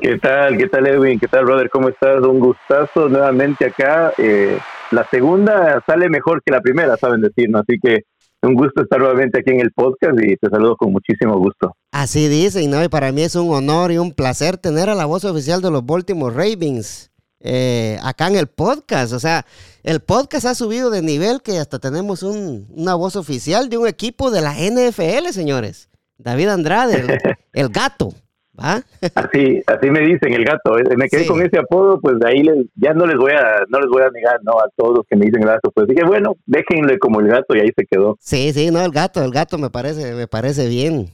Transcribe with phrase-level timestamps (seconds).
[0.01, 0.57] ¿Qué tal?
[0.57, 1.19] ¿Qué tal, Edwin?
[1.19, 1.69] ¿Qué tal, brother?
[1.69, 2.21] ¿Cómo estás?
[2.21, 4.13] Un gustazo nuevamente acá.
[4.17, 4.57] Eh,
[4.91, 7.63] la segunda sale mejor que la primera, saben decirnos.
[7.67, 8.03] Así que
[8.41, 11.73] un gusto estar nuevamente aquí en el podcast y te saludo con muchísimo gusto.
[11.91, 12.83] Así dicen, ¿no?
[12.83, 15.71] Y para mí es un honor y un placer tener a la voz oficial de
[15.71, 17.11] los Baltimore Ravens
[17.47, 19.13] eh, acá en el podcast.
[19.13, 19.45] O sea,
[19.83, 24.31] el podcast ha subido de nivel que hasta tenemos una voz oficial de un equipo
[24.31, 25.89] de la NFL, señores.
[26.17, 27.03] David Andrade,
[27.53, 28.13] el, gato.
[28.57, 28.81] ¿va?
[29.13, 30.75] Así, así me dicen el gato.
[30.97, 32.43] Me quedé con ese apodo, pues de ahí
[32.75, 34.53] ya no les voy a, no les voy a negar, ¿no?
[34.53, 35.69] A todos los que me dicen gato.
[35.71, 38.17] Pues dije, bueno, déjenle como el gato y ahí se quedó.
[38.19, 41.11] Sí, sí, no, el gato, el gato me parece, me parece bien.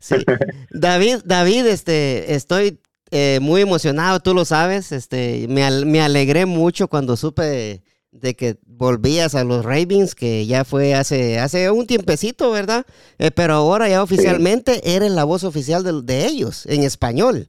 [0.70, 2.80] David, David, este, estoy
[3.10, 4.92] eh, muy emocionado, tú lo sabes.
[4.92, 10.64] Este, me, me, alegré mucho cuando supe de que volvías a los Ravens, que ya
[10.64, 12.84] fue hace, hace un tiempecito, ¿verdad?
[13.18, 17.46] Eh, pero ahora ya oficialmente eres la voz oficial de, ellos, en español.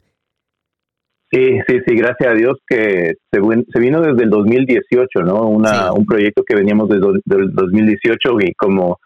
[1.32, 5.48] Sí, sí, sí, gracias a Dios que se, vino desde el 2018, ¿no?
[5.48, 8.98] Una, Un proyecto que veníamos desde el 2018 y como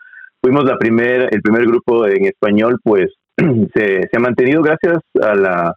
[0.41, 5.35] fuimos la primer, el primer grupo en español, pues se, se ha mantenido gracias a
[5.35, 5.75] la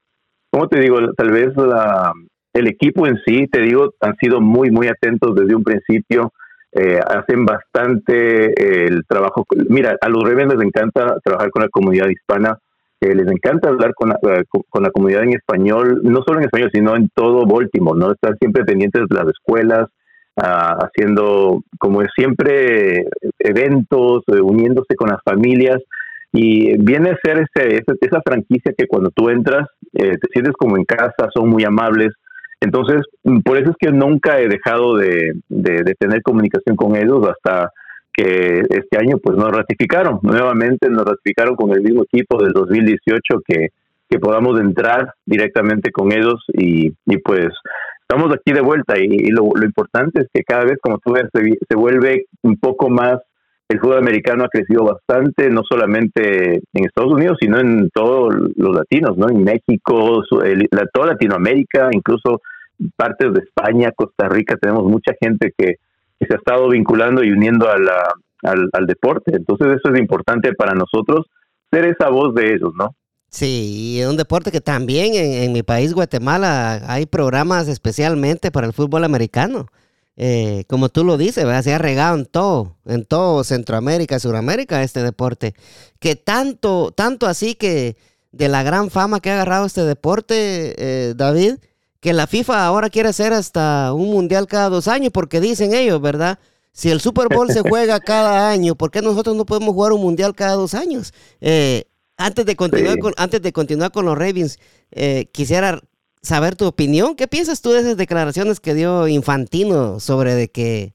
[0.51, 1.13] ¿cómo te digo?
[1.15, 2.13] Tal vez la,
[2.53, 6.33] el equipo en sí, te digo, han sido muy, muy atentos desde un principio.
[6.73, 9.47] Eh, hacen bastante eh, el trabajo.
[9.69, 12.59] Mira, a los Ravens les encanta trabajar con la comunidad hispana.
[13.01, 14.19] Eh, les encanta hablar con la,
[14.69, 18.13] con la comunidad en español, no solo en español, sino en todo Baltimore, ¿no?
[18.13, 19.89] Estar siempre pendientes de las escuelas,
[20.37, 23.07] ah, haciendo, como siempre,
[23.39, 25.81] eventos, uniéndose con las familias.
[26.33, 30.77] Y viene a ser ese, esa franquicia que cuando tú entras eh, te sientes como
[30.77, 32.11] en casa, son muy amables.
[32.61, 33.03] Entonces,
[33.45, 37.71] por eso es que nunca he dejado de, de, tener comunicación con ellos hasta
[38.13, 40.19] que este año pues nos ratificaron.
[40.23, 43.69] Nuevamente nos ratificaron con el mismo equipo del 2018 que,
[44.11, 47.49] que podamos entrar directamente con ellos y, y pues
[48.09, 51.27] estamos aquí de vuelta y, lo, lo, importante es que cada vez, como tú ves,
[51.33, 53.19] se vuelve un poco más
[53.69, 58.75] el fútbol americano ha crecido bastante, no solamente en Estados Unidos, sino en todos los
[58.75, 59.29] latinos, ¿no?
[59.29, 60.23] En México,
[60.71, 62.41] la, toda Latinoamérica, incluso
[62.97, 65.77] partes de España, Costa Rica, tenemos mucha gente que,
[66.21, 68.13] se ha estado vinculando y uniendo a la,
[68.43, 69.37] al, deporte.
[69.37, 71.27] Entonces eso es importante para nosotros,
[71.71, 72.97] ser esa voz de ellos, ¿no?
[73.29, 78.51] Sí, y es un deporte que también en, en mi país, Guatemala, hay programas especialmente
[78.51, 79.67] para el fútbol americano.
[80.21, 85.05] Eh, como tú lo dices, se ha regado en todo, en todo Centroamérica, Suramérica este
[85.05, 85.55] deporte.
[86.01, 87.97] Que tanto, tanto así que
[88.33, 91.59] de la gran fama que ha agarrado este deporte, eh, David,
[92.01, 96.01] que la FIFA ahora quiere hacer hasta un mundial cada dos años, porque dicen ellos,
[96.01, 96.41] ¿verdad?
[96.73, 100.01] Si el Super Bowl se juega cada año, ¿por qué nosotros no podemos jugar un
[100.01, 101.15] mundial cada dos años?
[101.41, 101.85] Eh,
[102.17, 104.59] antes, de continuar con, antes de continuar con los Ravens,
[105.31, 105.81] quisiera
[106.23, 107.15] saber tu opinión.
[107.15, 110.95] ¿Qué piensas tú de esas declaraciones que dio Infantino sobre de que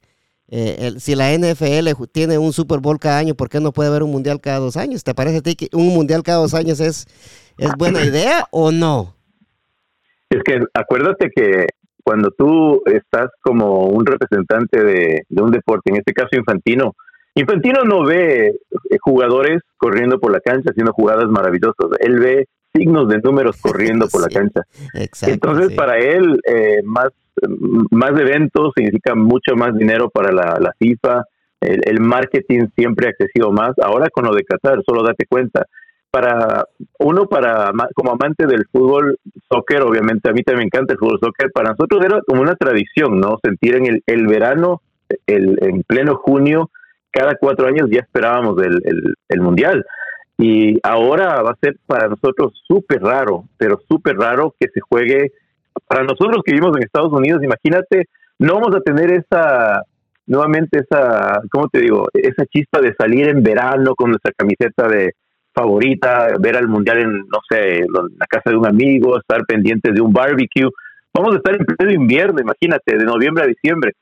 [0.49, 4.03] eh, si la NFL tiene un Super Bowl cada año, ¿por qué no puede haber
[4.03, 5.03] un Mundial cada dos años?
[5.03, 7.07] ¿Te parece a ti que un Mundial cada dos años es,
[7.57, 9.15] es buena idea o no?
[10.29, 11.65] Es que acuérdate que
[12.03, 16.95] cuando tú estás como un representante de, de un deporte, en este caso Infantino,
[17.35, 21.87] Infantino no ve eh, jugadores corriendo por la cancha haciendo jugadas maravillosas.
[21.99, 24.61] Él ve signos de números corriendo por la cancha.
[25.27, 27.09] Entonces, para él, eh, más,
[27.91, 31.23] más eventos significa mucho más dinero para la, FIFA.
[31.61, 33.73] El, marketing siempre ha crecido más.
[33.81, 35.65] Ahora con lo de Qatar, solo date cuenta.
[36.11, 36.65] Para
[36.99, 39.17] uno, para como amante del fútbol,
[39.51, 41.51] soccer, obviamente a mí también me encanta el fútbol soccer.
[41.51, 43.39] Para nosotros era como una tradición, ¿no?
[43.43, 44.81] Sentir en el, el verano,
[45.25, 46.69] el, en pleno junio,
[47.13, 48.81] cada cuatro años ya esperábamos el,
[49.29, 49.85] el, Mundial.
[50.37, 55.31] Y ahora va a ser para nosotros súper raro, pero súper raro que se juegue.
[55.87, 58.07] Para nosotros que vivimos en Estados Unidos, imagínate,
[58.39, 59.83] no vamos a tener esa,
[60.25, 62.07] nuevamente esa, ¿cómo te digo?
[62.13, 65.13] Esa chispa de salir en verano con nuestra camiseta de
[65.53, 70.01] favorita, ver al mundial en, no sé, la casa de un amigo, estar pendientes de
[70.01, 70.69] un barbecue.
[71.13, 73.93] Vamos a estar en pleno invierno, imagínate, de noviembre a diciembre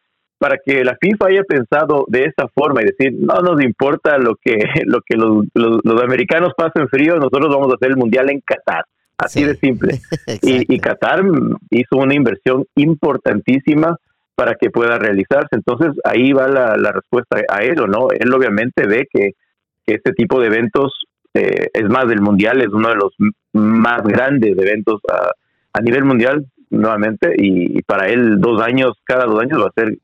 [0.42, 4.36] para que la FIFA haya pensado de esa forma y decir, no nos importa lo
[4.38, 8.42] que, lo que los, los, americanos pasen frío, nosotros vamos a hacer el Mundial en
[8.42, 8.86] Qatar.
[9.20, 10.00] Así de simple.
[10.42, 11.22] y, y, Qatar
[11.70, 13.98] hizo una inversión importantísima
[14.34, 15.50] para que pueda realizarse.
[15.52, 18.08] Entonces ahí va la, la respuesta a ello, ¿no?
[18.10, 19.34] Él obviamente ve que,
[19.86, 21.04] este tipo de eventos,
[21.36, 23.14] eh, es más, del Mundial es uno de los
[23.54, 25.34] más grandes eventos a,
[25.74, 29.80] a nivel mundial, nuevamente, y, y, para él dos años, cada dos años va a
[29.80, 29.98] ser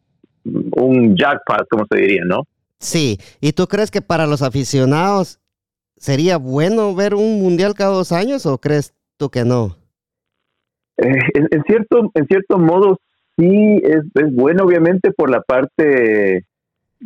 [0.75, 2.44] un jackpot, como se diría, ¿no?
[2.79, 5.39] Sí, ¿y tú crees que para los aficionados
[5.95, 9.75] sería bueno ver un mundial cada dos años o crees tú que no?
[10.97, 12.99] Eh, en, cierto, en cierto modo
[13.38, 16.45] sí es, es bueno, obviamente por la parte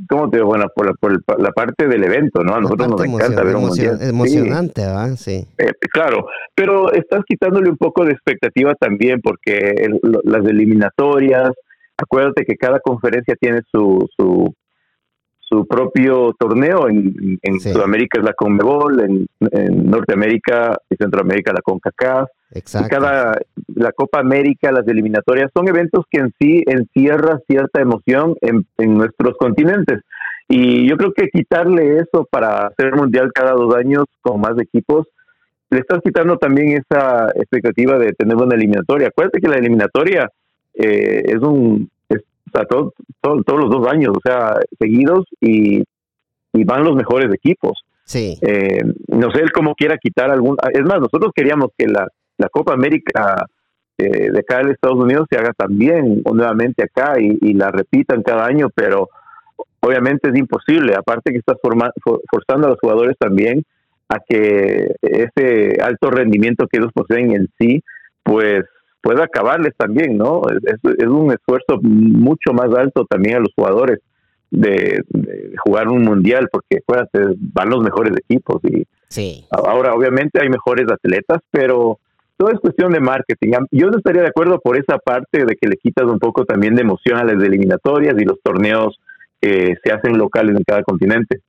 [0.09, 0.47] ¿cómo te digo?
[0.47, 2.55] Bueno, por la, por la parte del evento, ¿no?
[2.55, 3.97] A nosotros nos encanta ver un mundial.
[4.01, 5.15] Emocionante, ¿verdad?
[5.17, 5.45] Sí.
[5.57, 9.89] Eh, claro, pero estás quitándole un poco de expectativa también porque
[10.23, 11.51] las eliminatorias,
[12.01, 14.53] acuérdate que cada conferencia tiene su, su,
[15.39, 16.89] su propio torneo.
[16.89, 19.27] En, en Sudamérica es la Conmebol, en,
[19.89, 22.29] Norteamérica y Centroamérica la CONCACAF.
[22.53, 22.87] Exacto.
[22.87, 23.37] Y cada,
[23.75, 28.97] la Copa América, las eliminatorias, son eventos que en sí encierra cierta emoción en, en
[28.97, 30.01] nuestros continentes.
[30.47, 35.07] Y yo creo que quitarle eso para hacer mundial cada dos años con más equipos,
[35.69, 39.07] le estás quitando también esa expectativa de tener una eliminatoria.
[39.07, 40.29] Acuérdate que la eliminatoria
[40.73, 41.89] eh, es un,
[42.53, 45.83] o sea, todos los dos años, o sea, seguidos y,
[46.53, 47.83] van los mejores equipos.
[48.03, 48.37] Sí.
[48.41, 50.57] Eh, no sé él cómo quiera quitar algún.
[50.73, 52.07] Es más, nosotros queríamos que la,
[52.37, 53.45] la Copa América
[53.97, 58.45] eh, de acá en Estados Unidos se haga también nuevamente acá y, la repitan cada
[58.45, 59.09] año, pero
[59.79, 60.95] obviamente es imposible.
[60.95, 63.63] Aparte que estás forzando a los jugadores también
[64.09, 67.83] a que ese alto rendimiento que ellos poseen en sí,
[68.23, 68.63] pues
[69.01, 70.41] pueda acabarles también, ¿no?
[70.49, 73.99] Es, es, un esfuerzo mucho más alto también a los jugadores
[74.51, 75.03] de,
[75.63, 79.45] jugar un mundial, porque acuérdate, van los mejores equipos y sí.
[79.49, 81.99] ahora obviamente hay mejores atletas, pero
[82.37, 83.51] todo es cuestión de marketing.
[83.71, 86.75] Yo no estaría de acuerdo por esa parte de que le quitas un poco también
[86.75, 88.99] de emoción a las eliminatorias y los torneos
[89.39, 91.41] que se hacen locales en cada continente.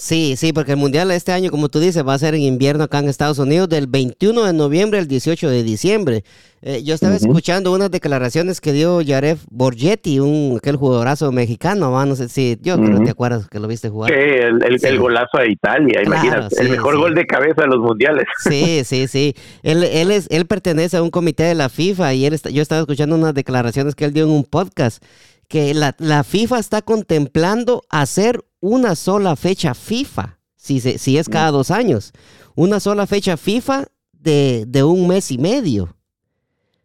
[0.00, 2.84] Sí, sí, porque el Mundial este año, como tú dices, va a ser en invierno
[2.84, 6.22] acá en Estados Unidos del 21 de noviembre al 18 de diciembre.
[6.62, 12.14] Eh, yo estaba escuchando unas declaraciones que dio Yaref Borgetti, un, aquel jugadorazo mexicano, no
[12.14, 14.12] sé si, yo creo que te acuerdas que lo viste jugar.
[14.12, 18.24] Sí, el, golazo a Italia, imagínate, el mejor gol de cabeza de los mundiales.
[18.38, 19.34] Sí, sí, sí.
[19.64, 22.82] Él, él, es, él pertenece a un comité de la FIFA y él yo estaba
[22.82, 25.02] escuchando unas declaraciones que él dio en un podcast
[25.48, 31.50] que la, la FIFA está contemplando hacer una sola fecha FIFA, si, si es cada
[31.50, 32.12] dos años,
[32.54, 35.96] una sola fecha FIFA de, de un mes y medio.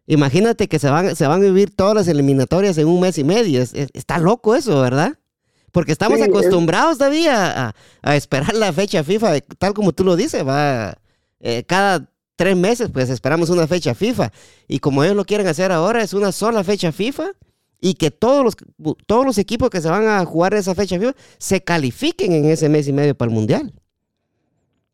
[0.06, 3.24] Imagínate que se van, se van a vivir todas las eliminatorias en un mes y
[3.24, 3.62] medio.
[3.62, 5.18] está loco eso, ¿verdad?
[5.72, 10.46] Porque estamos acostumbrados todavía a, a, esperar la fecha FIFA, tal como tú lo dices,
[10.46, 10.96] va
[11.40, 14.30] eh, cada tres meses, pues esperamos una fecha FIFA.
[14.68, 17.32] Y como ellos lo quieren hacer ahora, es una sola fecha FIFA
[17.84, 18.56] y que todos los,
[19.06, 20.96] todos los equipos que se van a jugar esa fecha
[21.36, 23.72] se califiquen en ese mes y medio para el Mundial.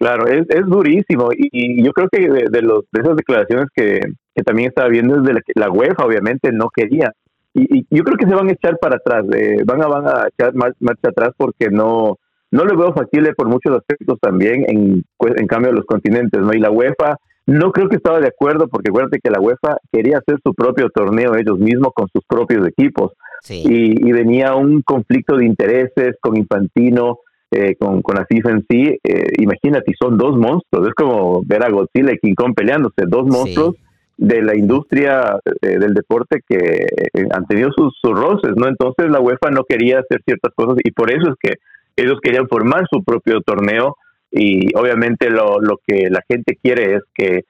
[0.01, 4.01] Claro, es, es durísimo y, yo creo que de, los, de esas declaraciones que,
[4.45, 7.13] también estaba viendo desde la, la UEFA obviamente no quería
[7.55, 10.29] y, yo creo que se van a echar para atrás, eh, van, a, van a
[10.29, 12.19] echar marcha atrás porque no,
[12.51, 16.53] no lo veo factible por muchos aspectos también en, en cambio de los continentes, ¿no?
[16.55, 17.19] Y la UEFA
[17.51, 20.89] no creo que estaba de acuerdo porque acuérdate que la UEFA quería hacer su propio
[20.89, 23.13] torneo ellos mismos con sus propios equipos
[23.49, 27.19] y, venía un conflicto de intereses con Infantino,
[27.51, 28.99] eh, con, con la FIFA en sí.
[29.03, 33.27] Eh, imagínate, son dos monstruos, es como ver a Godzilla y King Kong peleándose, dos
[33.27, 33.77] monstruos
[34.17, 36.87] de la industria eh, del deporte que
[37.33, 38.69] han tenido sus, sus roces, ¿no?
[38.69, 41.55] Entonces la UEFA no quería hacer ciertas cosas y por eso es que
[41.97, 43.97] ellos querían formar su propio torneo
[44.31, 47.45] y obviamente lo, lo que la gente quiere es que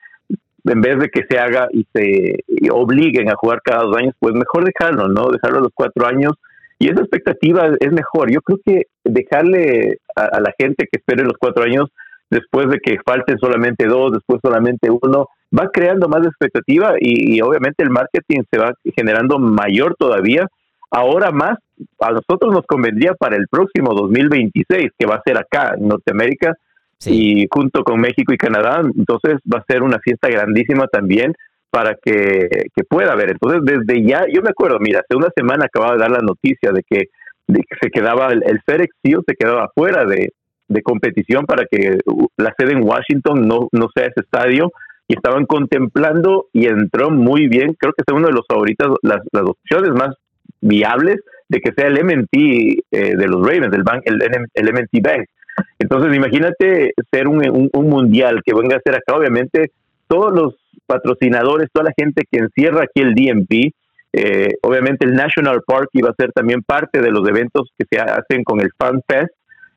[0.65, 4.35] en vez de que se haga y se obliguen a jugar cada dos años, pues
[4.35, 5.29] mejor dejarlo, ¿no?
[5.31, 6.33] Dejarlo a los cuatro años.
[6.79, 8.31] Y esa expectativa es mejor.
[8.31, 11.91] Yo creo que dejarle a, la gente que espere los cuatro años,
[12.31, 17.41] después de que falten solamente dos, después solamente uno, va creando más expectativa y, y
[17.41, 20.47] obviamente el marketing se va generando mayor todavía
[20.91, 21.59] ahora más
[22.01, 26.57] a nosotros nos convendría para el próximo 2026, que va a ser acá en Norteamérica
[27.07, 31.35] y junto con México y Canadá, entonces va a ser una fiesta grandísima también
[31.71, 32.49] para que,
[32.89, 33.31] pueda haber.
[33.31, 36.73] Entonces, desde ya, yo me acuerdo, mira, hace una semana acababa de dar la noticia
[36.73, 37.09] de que,
[37.81, 40.33] se quedaba, el, el FedEx se quedaba fuera de,
[40.85, 41.99] competición para que
[42.37, 44.71] la sede en Washington no, no sea ese estadio
[45.09, 49.19] y estaban contemplando y entró muy bien, creo que es uno de los favoritos, las,
[49.33, 50.15] las opciones más
[50.61, 51.17] viables
[51.49, 54.23] de que sea el MNT eh, de los Ravens, el, bank, el,
[54.55, 55.29] el MNT Bank.
[55.79, 59.71] Entonces, imagínate ser un, un, mundial que venga a ser acá, obviamente,
[60.07, 60.55] todos los
[60.87, 63.73] patrocinadores, toda la gente que encierra aquí el DMP,
[64.13, 68.01] eh, obviamente el National Park iba a ser también parte de los eventos que se
[68.01, 69.33] hacen con el Fan Fest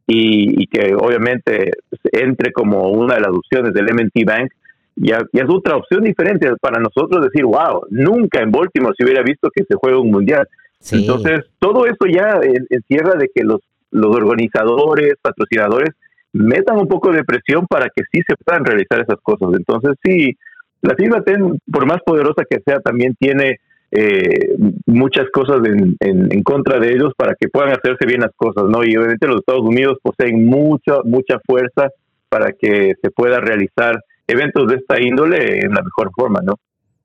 [0.08, 1.72] y, que obviamente
[2.12, 4.52] entre como una de las opciones del MNT Bank.
[4.96, 9.24] Ya, ya, es otra opción diferente para nosotros decir, wow, nunca en Baltimore se hubiera
[9.24, 10.48] visto que se juega un mundial.
[10.92, 13.62] Entonces, todo eso ya encierra de que los,
[13.94, 15.92] los organizadores, patrocinadores,
[16.34, 19.50] metan un poco de presión para que sí se puedan realizar esas cosas.
[19.56, 20.36] Entonces, sí,
[20.82, 21.24] la FIFA,
[21.72, 23.60] por más poderosa que sea, también tiene
[23.92, 24.56] eh,
[24.88, 28.84] muchas cosas en, en, contra de ellos para que puedan hacerse bien las cosas, ¿no?
[28.84, 31.90] Y obviamente los Estados Unidos poseen mucha, mucha fuerza
[32.28, 36.56] para que se pueda realizar eventos de esta índole en la mejor forma, ¿no?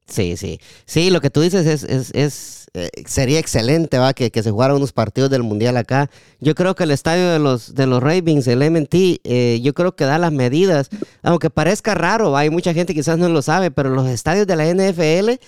[0.09, 0.59] Sí, sí.
[0.87, 4.51] Sí, lo que tú dices es, es, es eh, sería excelente, va, que, que, se
[4.51, 6.11] jugaran unos partidos del Mundial acá.
[6.41, 9.95] Yo creo que el estadio de los, de los Ravens, el MT, eh, yo creo
[9.97, 10.89] que da las medidas,
[11.23, 14.67] aunque parezca raro, hay mucha gente quizás no lo sabe, pero los estadios de la
[14.67, 15.41] NFL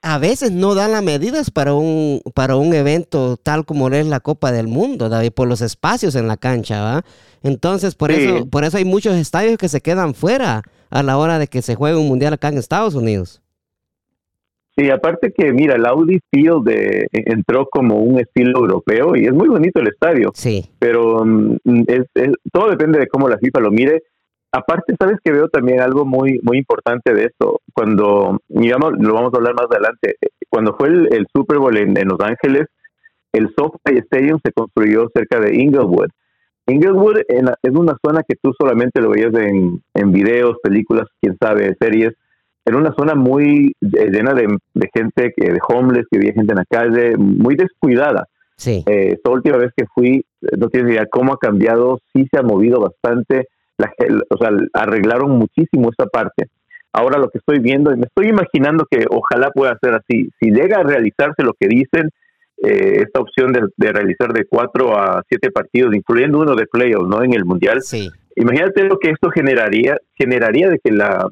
[0.00, 4.20] a veces no dan las medidas para un, para un evento tal como es la
[4.20, 7.04] Copa del Mundo, David, por los espacios en la cancha, ¿va?
[7.42, 11.38] Entonces, por, eso, por eso hay muchos estadios que se quedan fuera a la hora
[11.38, 13.42] de que se juegue un Mundial acá en Estados Unidos.
[14.78, 19.26] Sí, aparte que, mira, el Audi Field de, eh, entró como un estilo europeo y
[19.26, 20.30] es muy bonito el estadio.
[20.34, 20.70] Sí.
[20.78, 21.56] Pero mm,
[21.88, 22.06] es,
[22.52, 24.04] todo depende de cómo la FIFA lo mire.
[24.52, 27.60] Aparte, sabes que veo también algo muy muy importante de esto.
[27.74, 30.14] Cuando, digamos, lo vamos a hablar más adelante,
[30.48, 32.68] cuando fue el, Super Bowl en, Los Ángeles,
[33.32, 36.10] el SoFi Stadium se construyó cerca de Inglewood.
[36.68, 41.76] Inglewood es una zona que tú solamente lo veías en, en videos, películas, quién sabe,
[41.80, 42.14] series
[42.68, 44.46] era una zona muy eh, llena de,
[44.94, 48.26] gente, de homeless, que había gente en la calle, muy descuidada.
[48.56, 48.84] Sí.
[48.86, 50.24] Eh, esta última vez que fui,
[50.58, 53.48] no tienes idea cómo ha cambiado, sí se ha movido bastante,
[53.78, 53.90] la,
[54.28, 56.48] o sea, arreglaron muchísimo esta parte.
[56.92, 60.30] Ahora lo que estoy viendo, me estoy imaginando que ojalá pueda ser así.
[60.40, 62.10] Si llega a realizarse lo que dicen,
[62.62, 67.08] eh, esta opción de, de, realizar de cuatro a siete partidos, incluyendo uno de playoffs,
[67.08, 67.22] ¿no?
[67.22, 67.80] En el Mundial.
[67.82, 68.10] Sí.
[68.40, 71.26] Imagínate lo que esto generaría, generaría de que la,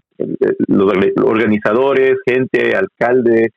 [0.67, 3.53] los organizadores, gente, alcalde,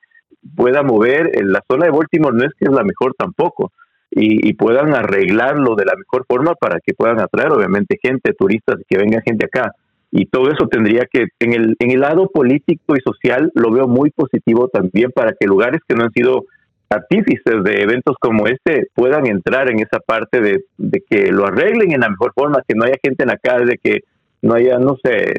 [0.55, 1.31] pueda mover.
[1.43, 3.71] La zona de Baltimore no es que es la mejor tampoco.
[4.11, 8.97] Y, puedan arreglarlo de la mejor forma para que puedan atraer, obviamente, gente, turistas, que
[8.99, 9.71] venga gente acá.
[10.11, 13.87] Y todo eso tendría que, en el, en el lado político y social, lo veo
[13.87, 16.45] muy positivo también para que lugares que no han sido
[16.89, 20.63] artífices de eventos como este puedan entrar en esa parte de,
[21.09, 23.99] que lo arreglen en la mejor forma, que no haya gente en la calle, que
[24.41, 25.33] no haya, no sé,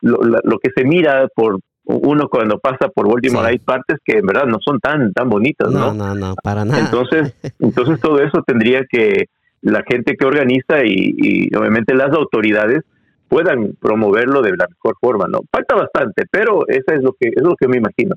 [0.00, 4.44] lo, que se mira por uno cuando pasa por Baltimore hay partes que en verdad
[4.44, 5.92] no son tan tan bonitas, ¿no?
[5.92, 6.80] No, no, no, para nada.
[6.80, 9.26] Entonces, entonces todo eso tendría que
[9.62, 12.84] la gente que organiza y, y obviamente las autoridades
[13.28, 15.40] puedan promoverlo de la mejor forma, ¿no?
[15.50, 18.16] Falta bastante, pero eso es lo que es lo que me imagino.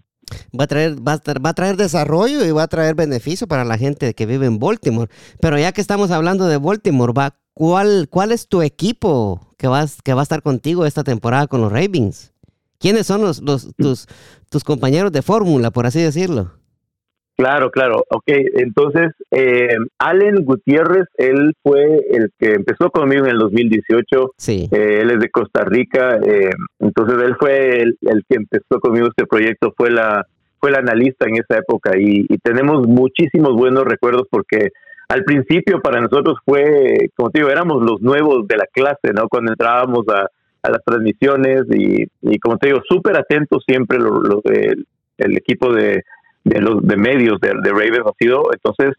[0.57, 3.65] Va a traer va a, va a traer desarrollo y va a traer beneficio para
[3.65, 5.09] la gente que vive en Baltimore.
[5.39, 10.01] Pero ya que estamos hablando de Baltimore, va ¿cuál cuál es tu equipo que vas
[10.03, 12.33] que va a estar contigo esta temporada con los Ravens?
[12.79, 14.07] ¿Quiénes son los, los tus
[14.49, 16.60] tus compañeros de fórmula, por así decirlo?
[17.37, 18.03] Claro, claro.
[18.09, 24.33] Ok, entonces, eh, Allen Gutiérrez, él fue el que empezó conmigo en el 2018.
[24.37, 24.69] Sí.
[24.71, 26.19] Eh, él es de Costa Rica.
[26.23, 27.97] Eh, entonces, él fue el,
[28.29, 30.25] que empezó conmigo este proyecto, fue la
[30.59, 34.69] fue el analista en esa época y, tenemos muchísimos buenos recuerdos porque
[35.09, 39.27] al principio para nosotros fue, como te digo, éramos los nuevos de la clase, ¿no?
[39.27, 40.27] Cuando entrábamos a,
[40.69, 42.05] las transmisiones y,
[42.37, 43.97] como te digo, súper atentos siempre
[45.17, 46.03] el equipo de
[46.43, 48.49] de los de medios de, de Ravens ha sido.
[48.53, 48.95] Entonces,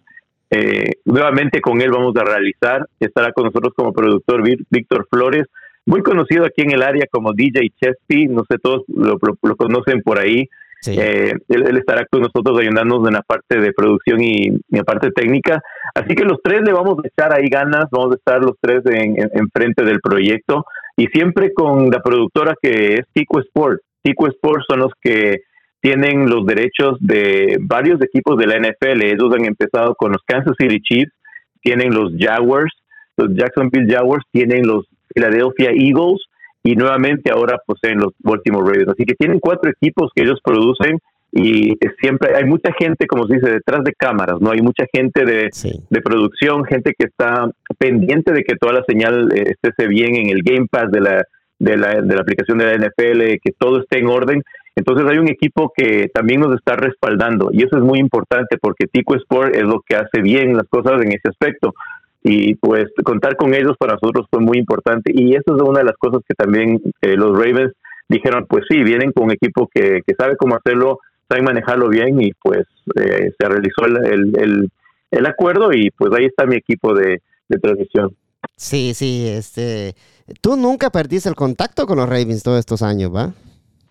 [0.55, 2.87] eh, nuevamente con él vamos a realizar.
[3.01, 5.47] Estará con nosotros como productor Víctor Flores,
[5.87, 8.27] muy conocido aquí en el área como DJ Chespi.
[8.27, 9.19] No sé, todos lo,
[9.57, 10.49] conocen por ahí.
[10.87, 15.11] Eh, él, estará con nosotros ayudándonos en la parte de producción y, en la parte
[15.11, 15.63] técnica.
[15.95, 18.83] Así que los tres le vamos a echar ahí ganas, vamos a estar los tres
[18.87, 23.81] en, en, frente del proyecto y siempre con la productora que es Tico Sport.
[24.03, 25.43] Tico Sport son los que
[25.83, 29.03] tienen los derechos de varios equipos de la NFL.
[29.03, 31.13] Ellos han empezado con los Kansas City Chiefs,
[31.61, 32.73] tienen los Jaguars,
[33.17, 36.23] los Jacksonville Jaguars, tienen los Philadelphia Eagles
[36.63, 38.91] y nuevamente ahora poseen los Baltimore Ravens.
[38.91, 40.99] Así que tienen cuatro equipos que ellos producen
[41.33, 44.53] y siempre hay mucha gente, como se dice, detrás de cámaras, ¿no?
[44.53, 45.49] Hay mucha gente de,
[45.91, 50.29] de producción, gente que está pendiente de que toda la señal eh, esté bien en
[50.29, 51.25] el Game Pass de la,
[51.59, 54.43] de la, de la aplicación de la NFL, que todo esté en orden.
[54.75, 58.87] Entonces hay un equipo que también nos está respaldando y eso es muy importante porque
[58.87, 61.75] Tico Sport es lo que hace bien las cosas en ese aspecto
[62.23, 65.87] y pues contar con ellos para nosotros fue muy importante y eso es una de
[65.87, 67.73] las cosas que también eh, los Ravens
[68.09, 72.23] dijeron pues sí, vienen con un equipo que, que sabe cómo hacerlo, saben manejarlo bien
[72.23, 74.71] y pues eh, se realizó el, el,
[75.11, 78.17] el, acuerdo y pues ahí está mi equipo de, de transmisión.
[78.57, 79.95] Sí, sí, este,
[80.41, 83.33] tú nunca perdiste el contacto con los Ravens todos estos años, ¿va?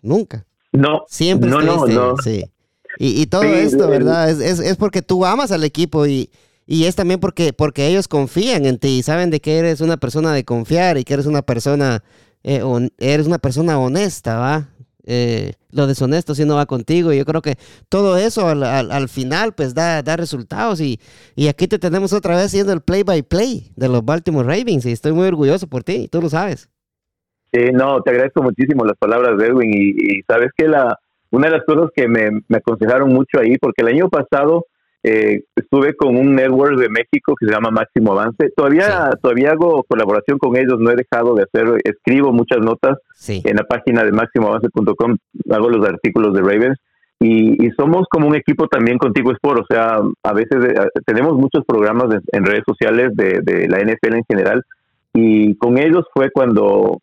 [0.02, 0.46] Nunca.
[0.72, 1.04] No.
[1.08, 2.18] Siempre no, no, no.
[2.18, 2.46] Sí.
[2.98, 4.30] Y, y todo esto, ¿verdad?
[4.30, 6.30] Es, es, es, porque tú amas al equipo y,
[6.66, 9.98] y es también porque, porque ellos confían en ti y saben de que eres una
[9.98, 12.04] persona de confiar y que eres una persona,
[12.44, 12.64] eh,
[12.98, 14.70] eres una persona honesta, ¿va?
[15.04, 17.12] Eh, lo deshonesto si no va contigo.
[17.12, 17.58] Y yo creo que
[17.90, 21.00] todo eso al, al, final pues da, da resultados y,
[21.36, 24.86] y, aquí te tenemos otra vez siendo el play by play de los Baltimore Ravens
[24.86, 26.70] y estoy muy orgulloso por ti, tú lo sabes.
[27.52, 30.98] Sí, no, te agradezco muchísimo las palabras de Edwin y, sabes que la
[31.32, 34.66] una de las cosas que me, me aconsejaron mucho ahí, porque el año pasado
[35.04, 38.52] eh, estuve con un network de México que se llama Máximo Avance.
[38.56, 43.56] Todavía, todavía hago colaboración con ellos, no he dejado de hacer, escribo muchas notas en
[43.56, 45.18] la página de máximoavance.com,
[45.52, 46.78] hago los artículos de Ravens.
[47.20, 51.64] Y, somos como un equipo también contigo Sport, o sea, a veces eh, tenemos muchos
[51.68, 54.64] programas en redes sociales de, de, la NFL en general,
[55.14, 57.00] y con ellos fue cuando,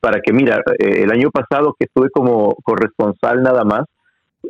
[0.00, 3.84] para que mira, eh, el año pasado que estuve como corresponsal nada más,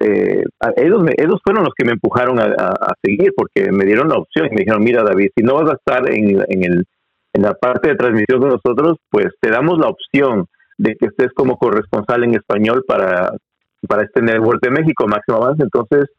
[0.01, 0.45] eh,
[0.77, 4.51] ellos, ellos fueron los que me empujaron a, seguir porque me dieron la opción y
[4.51, 6.85] me dijeron, mira David, si no vas a estar en, en, el,
[7.33, 11.33] en la parte de transmisión de nosotros, pues te damos la opción de que estés
[11.35, 13.33] como corresponsal en español para,
[13.89, 15.63] para este network de México, Máximo Avance.
[15.63, 16.11] Entonces,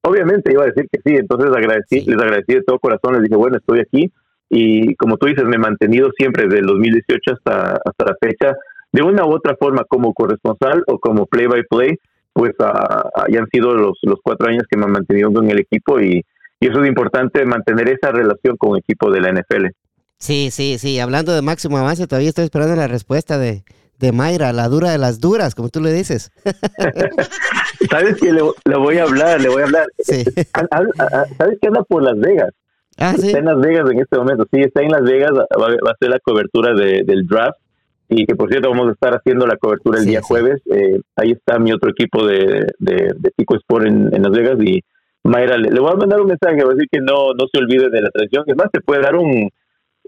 [0.00, 3.36] obviamente iba a decir que sí, entonces agradecí, les agradecí de todo corazón, les dije,
[3.36, 4.10] bueno, estoy aquí
[4.54, 8.54] y como tú dices, me he mantenido siempre desde el 2018 hasta, hasta la fecha,
[8.92, 11.98] de una u otra forma como corresponsal o como play-by-play, play
[12.34, 12.52] pues
[13.14, 16.22] hayan sido los, los cuatro años que me han mantenido con el equipo y,
[16.60, 19.66] eso es importante, mantener esa relación con el equipo de la NFL.
[20.18, 21.00] Sí, sí, sí.
[21.00, 23.64] Hablando de máximo avance, todavía estoy esperando la respuesta de,
[23.98, 26.30] de Mayra, la dura de las duras, como tú le dices.
[27.90, 29.86] Sabes que le, voy a hablar, le voy a hablar.
[29.98, 30.22] Sí.
[31.38, 32.52] Sabes que anda por Las Vegas.
[32.98, 34.46] Ah, está en Las Vegas en este momento.
[34.52, 37.58] Sí, está en Las Vegas, va, va a hacer la cobertura de, del draft
[38.14, 40.60] y que por cierto vamos a estar haciendo la cobertura el día jueves.
[40.70, 44.58] Eh, ahí está mi otro equipo de, de, de Tico Sport en, en, Las Vegas
[44.60, 44.82] y
[45.24, 47.90] Mayra, le, voy a mandar un mensaje, voy a decir que no, no se olvide
[47.90, 49.48] de la tradición, que más te puede dar un,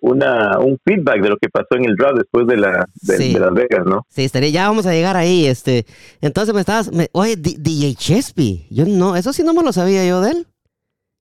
[0.01, 3.55] una, un feedback de lo que pasó en el draft después de, la, de, Las
[3.55, 4.05] Vegas, ¿no?
[4.09, 5.47] Sí, estaría, ya vamos a llegar ahí.
[5.47, 5.87] este
[6.21, 10.21] Entonces me estabas, oye, DJ Chespi, yo no, eso sí no me lo sabía yo
[10.21, 10.47] de él.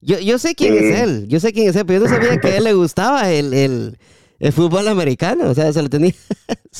[0.05, 2.37] Yo, yo sé quién es él, yo sé quién es él, pero yo no sabía
[2.37, 3.97] que a él le gustaba el, el
[4.43, 6.11] el fútbol americano, o sea, se lo tenía.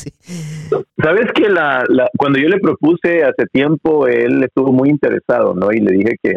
[1.02, 1.86] Sabes que la,
[2.18, 5.72] cuando yo le propuse hace tiempo, él estuvo muy interesado, ¿no?
[5.72, 6.34] Y le dije que,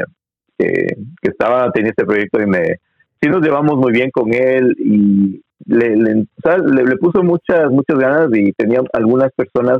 [0.56, 0.86] que,
[1.22, 2.76] estaba teniendo este proyecto y me,
[3.20, 8.52] sí nos llevamos muy bien con él y le, le, puso muchas, muchas ganas y
[8.52, 9.78] tenía algunas personas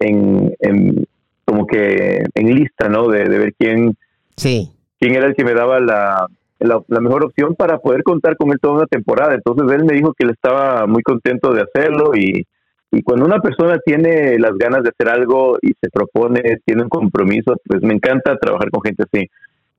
[0.00, 1.06] en, en
[1.44, 3.06] como que en lista, ¿no?
[3.06, 3.96] De, de ver quién,
[4.36, 4.72] sí.
[4.98, 6.26] quién era el que me daba la,
[6.60, 9.34] la, mejor opción para poder contar con él toda una temporada.
[9.34, 12.46] Entonces él me dijo que él estaba muy contento de hacerlo y,
[12.92, 16.88] y cuando una persona tiene las ganas de hacer algo y se propone, tiene un
[16.88, 19.28] compromiso, pues me encanta trabajar con gente así.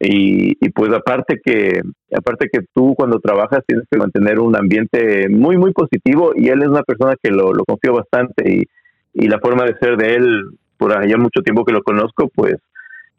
[0.04, 5.30] Y, y, pues aparte que aparte que tú cuando trabajas tienes que mantener un ambiente
[5.30, 8.64] muy muy positivo y él es una persona que lo, lo confío bastante y,
[9.14, 10.46] y la forma de ser de él
[10.78, 12.56] por allá mucho tiempo que lo conozco pues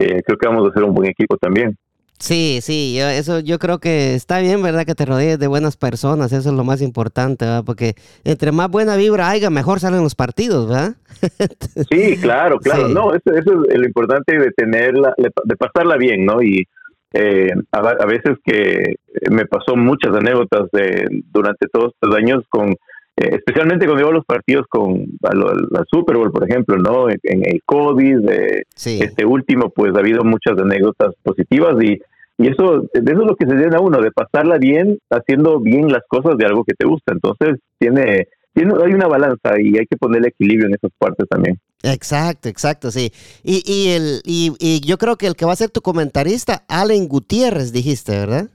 [0.01, 1.77] eh, creo que vamos a hacer un buen equipo también.
[2.19, 4.87] Sí, sí, yo, eso yo creo que está bien, ¿verdad?
[4.87, 7.65] Que te rodees de buenas personas, eso es lo más importante, ¿verdad?
[7.67, 10.95] Porque entre más buena vibra haya, mejor salen los partidos, ¿verdad?
[11.91, 16.41] sí, claro, claro, no, eso, es lo importante de tenerla, de pasarla bien, ¿no?
[16.43, 16.69] Y
[17.15, 18.97] eh, a, veces que
[19.31, 22.75] me pasó muchas anécdotas de, durante todos estos años con,
[23.17, 27.11] eh, especialmente cuando iba a los partidos con la Super Bowl, por ejemplo, ¿no?
[27.11, 32.01] En, el COVID, de este último, pues ha habido muchas anécdotas positivas y
[32.39, 35.89] y eso, de eso es lo que se llena uno, de pasarla bien, haciendo bien
[35.89, 37.13] las cosas de algo que te gusta.
[37.13, 41.61] Entonces, tiene, hay una balanza y hay que ponerle equilibrio en esas partes también.
[41.83, 43.13] Exacto, exacto, sí.
[43.45, 46.65] Y, y, el, y, y yo creo que el que va a ser tu comentarista,
[46.69, 48.49] Allen Gutiérrez, dijiste, ¿verdad?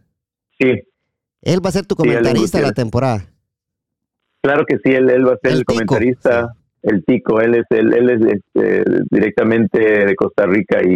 [0.60, 0.84] Sí.
[1.42, 3.26] Él va a ser tu comentarista de la temporada.
[4.48, 7.94] Claro que sí, él, él va a ser el, comentarista, el tico, él es, él,
[7.94, 10.94] él es este, directamente de Costa Rica y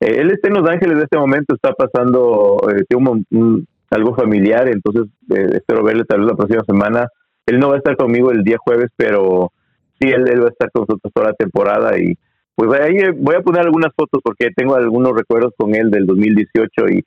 [0.00, 4.66] eh, él está en Los Ángeles en este momento, está pasando eh, un, algo familiar,
[4.68, 7.08] entonces eh, espero verle tal vez la próxima semana.
[7.44, 9.52] Él no va a estar conmigo el día jueves, pero
[10.00, 12.14] sí, él, va a estar con nosotros toda la temporada y
[12.54, 16.88] pues ahí voy a poner algunas fotos porque tengo algunos recuerdos con él del 2018
[16.88, 17.04] y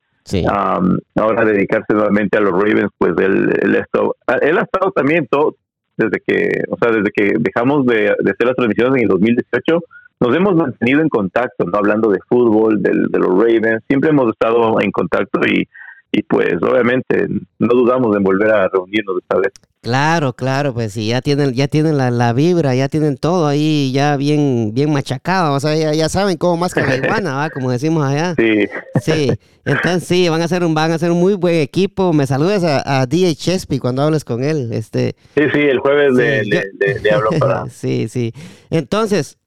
[1.15, 5.27] ahora dedicarse nuevamente a los Ravens, pues él, él, ha estado, él ha estado también
[5.29, 5.55] todo,
[5.99, 9.83] desde que, o sea, desde que dejamos de, hacer las transmisiones en el 2018,
[10.21, 11.77] nos hemos mantenido en contacto, ¿no?
[11.77, 15.67] Hablando de fútbol, de, de los Ravens, siempre hemos estado en contacto y,
[16.11, 17.27] y pues obviamente
[17.59, 19.53] no dudamos en volver a reunirnos esta vez.
[19.81, 23.93] Claro, claro, pues sí, ya tienen, ya tienen la, la vibra, ya tienen todo ahí
[23.93, 27.49] ya bien, bien machacado, o sea, ya, ya saben cómo más que la iguana, ¿va?
[27.49, 28.35] como decimos allá.
[28.39, 28.67] Sí.
[29.01, 29.31] Sí,
[29.63, 32.11] entonces sí, van a ser un, van a ser un muy buen equipo.
[32.11, 34.73] Me saludes a, a DJ Chespi cuando hables con él.
[34.73, 35.15] Este.
[35.35, 36.63] Sí, sí, el jueves de,
[37.01, 37.69] de, hablo para.
[37.69, 38.33] sí, sí.
[38.69, 39.37] Entonces,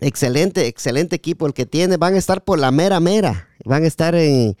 [0.00, 1.98] excelente, excelente equipo el que tiene.
[1.98, 3.48] Van a estar por la mera mera.
[3.64, 4.56] Van a estar en,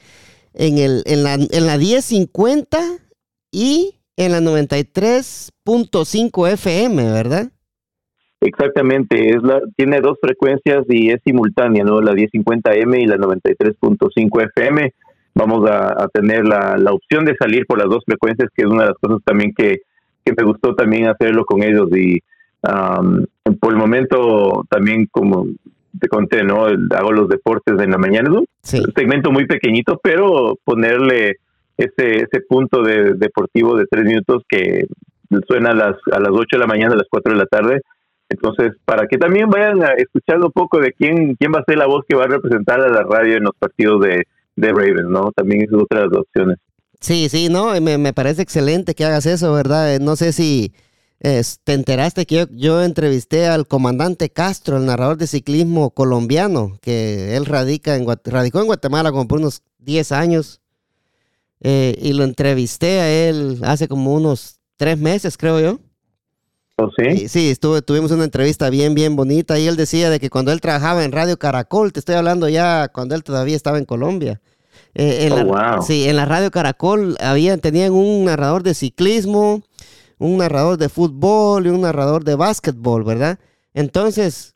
[0.54, 2.78] en, el, en la, en la 1050
[3.52, 7.50] y en la 93.5 FM, ¿verdad?
[8.42, 12.02] Exactamente, es la, tiene dos frecuencias y es simultánea, ¿no?
[12.02, 14.92] La 1050M y la 93.5 FM.
[15.34, 18.82] Vamos a, tener la, la, opción de salir por las dos frecuencias, que es una
[18.82, 19.78] de las cosas también que,
[20.22, 21.88] que me gustó también hacerlo con ellos.
[21.96, 22.20] Y
[22.60, 25.46] por el momento también, como
[25.98, 26.66] te conté, ¿no?
[26.66, 28.46] Hago los deportes en la mañana, un
[28.94, 31.38] segmento muy pequeñito, pero ponerle
[31.80, 34.86] ese, ese punto de deportivo de tres minutos que
[35.48, 37.80] suena a las, a las 8 de la mañana, a las 4 de la tarde.
[38.28, 41.78] Entonces, para que también vayan a escuchar un poco de quién, quién va a ser
[41.78, 44.24] la voz que va a representar a la radio en los partidos de,
[44.56, 45.32] de Ravens, ¿no?
[45.34, 46.58] También es otra de las opciones.
[47.00, 49.98] Sí, sí, no, me, me parece excelente que hagas eso, ¿verdad?
[50.00, 50.72] No sé si
[51.20, 57.44] te enteraste que yo, entrevisté al comandante Castro, el narrador de ciclismo colombiano, que él
[57.44, 60.59] radica en, radicó en Guatemala como por unos 10 años.
[61.62, 65.78] Eh, y lo entrevisté a él hace como unos tres meses, creo yo.
[66.76, 67.28] ¿Oh, sí?
[67.28, 70.62] sí, estuve, tuvimos una entrevista bien, bien bonita y él decía de que cuando él
[70.62, 74.40] trabajaba en Radio Caracol, te estoy hablando ya cuando él todavía estaba en Colombia.
[74.94, 79.62] Eh, en oh, Sí, en la Radio Caracol habían, tenían un narrador de ciclismo,
[80.18, 83.38] un narrador de fútbol y un narrador de básquetbol, ¿verdad?
[83.74, 84.54] Entonces,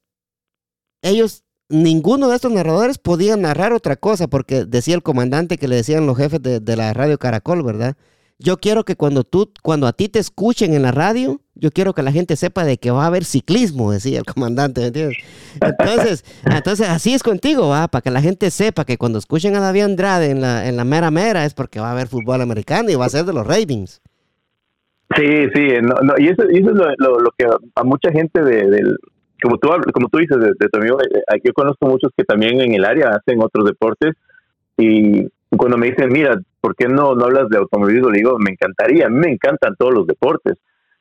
[1.03, 5.77] ellos, ninguno de estos narradores podía narrar otra cosa, porque decía el comandante que le
[5.77, 7.97] decían los jefes de, la radio Caracol, ¿verdad?
[8.39, 11.95] Yo quiero que cuando tú, cuando a ti te escuchen en la radio, yo quiero
[11.95, 15.19] que la gente sepa de que va a haber ciclismo, decía el comandante, ¿me entiendes?
[15.61, 19.61] Entonces, entonces así es contigo, va, para que la gente sepa que cuando escuchen a
[19.61, 22.91] David Andrade en la, en la mera mera es porque va a haber fútbol americano
[22.91, 24.03] y va a ser de los ratings.
[25.17, 28.99] Sí, sí, no, no, y eso, eso es lo, que a mucha gente de, del,
[29.43, 32.75] como tú, como tú dices, de, tu amigo, eh, yo conozco muchos que también en
[32.75, 34.15] el área hacen otros deportes
[34.77, 38.11] y cuando me dicen, mira, ¿por qué no, no hablas de automovilismo?
[38.11, 40.57] Le digo, me encantaría, a mí me encantan todos los deportes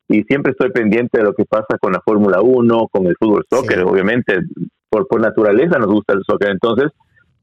[0.08, 3.44] y siempre estoy pendiente de lo que pasa con la Fórmula 1, con el fútbol
[3.50, 4.38] soccer, obviamente,
[4.88, 6.92] por, por naturaleza nos gusta el soccer, entonces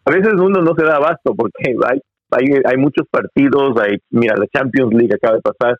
[0.05, 1.99] a veces uno no se da abasto porque hay,
[2.31, 5.77] hay, hay muchos partidos, hay, mira, la Champions League acaba de pasar,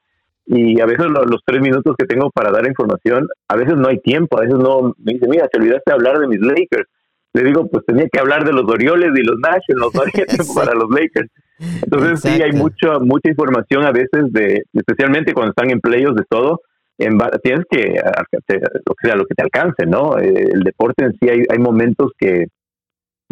[0.53, 3.99] y a veces los, tres minutos que tengo para dar información, a veces no hay
[3.99, 6.89] tiempo, a veces no, me dice, mira, te olvidaste de hablar de mis Lakers.
[7.33, 10.53] Le digo, pues tenía que hablar de los Orioles y los Nationals, no había tiempo
[10.53, 11.29] para los Lakers.
[11.83, 16.25] Entonces sí, hay mucha mucha información a veces, de especialmente cuando están en playoffs de
[16.29, 16.59] todo,
[16.97, 20.19] en, tienes que, o sea, lo que te alcance, ¿no?
[20.19, 22.47] Eh, el deporte en sí hay, hay momentos que,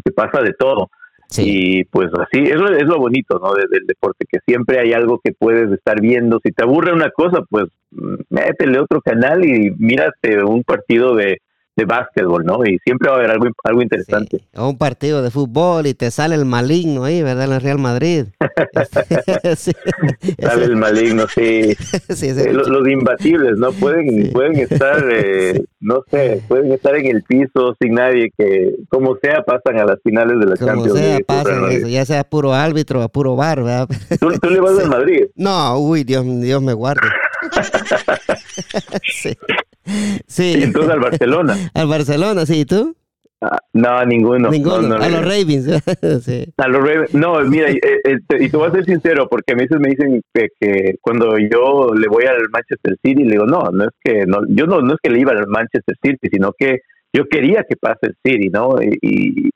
[0.06, 0.88] que pasa de todo.
[1.38, 3.54] Y pues así, eso es lo bonito, ¿no?
[3.54, 6.40] Del, deporte, que siempre hay algo que puedes estar viendo.
[6.44, 11.38] Si te aburre una cosa, pues mm, métele otro canal y mírate un partido de,
[11.80, 12.66] de básquetbol, ¿no?
[12.66, 14.42] Y siempre va a haber algo, algo interesante.
[14.56, 17.46] O un partido de fútbol y te sale el maligno ahí, ¿verdad?
[17.46, 18.26] En el Real Madrid.
[19.56, 21.76] Sale el maligno, sí.
[22.22, 23.72] Eh, los, imbatibles, ¿no?
[23.72, 29.16] Pueden, pueden estar, eh, no sé, pueden estar en el piso sin nadie que, como
[29.22, 32.54] sea, pasan a las finales de la como Champions sea, pasan eso, ya sea puro
[32.54, 33.88] árbitro o puro bar, ¿verdad?
[34.20, 35.28] ¿Tú, le vas al Madrid?
[35.36, 37.08] No, uy, Dios, Dios me guarde.
[39.04, 39.36] sí.
[40.28, 40.54] Sí.
[40.64, 41.56] entonces al Barcelona.
[41.74, 42.96] al Barcelona, sí, ¿y tú?
[43.42, 44.50] Ah, no, ninguno.
[44.50, 44.96] Ninguno.
[44.96, 45.68] a los Ravens.
[46.58, 47.14] A los Ravens.
[47.14, 50.22] No, mira, eh, eh, y te voy a ser sincero, porque a veces me dicen
[50.34, 54.42] que, cuando yo le voy al Manchester City, le digo, no, no es que, no,
[54.50, 56.80] yo no, no es que le iba al Manchester City, sino que
[57.14, 58.76] yo quería que pase el City, ¿no?
[58.82, 59.50] Y,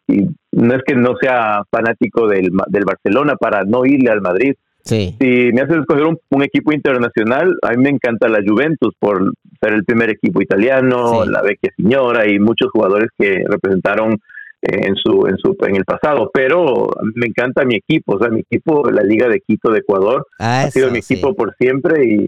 [0.53, 4.53] no es que no sea fanático del, del Barcelona para no irle al Madrid.
[4.83, 5.15] Sí.
[5.19, 9.73] Si me haces escoger un, equipo internacional, a mí me encanta la Juventus por ser
[9.73, 14.19] el primer equipo italiano, la vecchia señora y muchos jugadores que representaron
[14.61, 18.41] en su en su en el pasado, pero me encanta mi equipo, o sea, mi
[18.41, 22.27] equipo, la Liga de Quito de Ecuador, ha sido mi equipo por siempre y,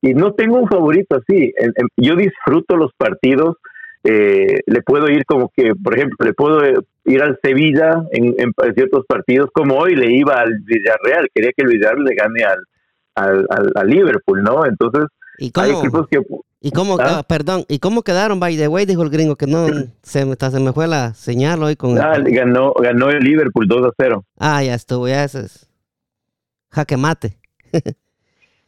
[0.00, 1.52] y no tengo un favorito así.
[1.96, 3.56] yo disfruto los partidos
[4.04, 6.60] eh, le puedo ir como que, por ejemplo, le puedo
[7.04, 8.34] ir al Sevilla en,
[8.74, 12.44] ciertos partidos, como hoy le iba al Villarreal, quería que el Villarreal le gane
[13.14, 14.64] al, al, Liverpool, ¿no?
[14.66, 15.04] Entonces,
[15.38, 16.20] ¿Y cómo, hay equipos que...
[16.60, 17.22] ¿Y cómo, ¿Ah?
[17.28, 18.86] perdón, ¿y cómo quedaron, by the way?
[18.86, 19.66] Dijo el gringo que no,
[20.02, 21.98] se, se me fue la señal hoy con...
[21.98, 24.24] Ah, ganó, ganó el Liverpool 2 a 0.
[24.38, 25.68] Ah, ya estuvo, ya ese es
[26.70, 27.38] jaque mate.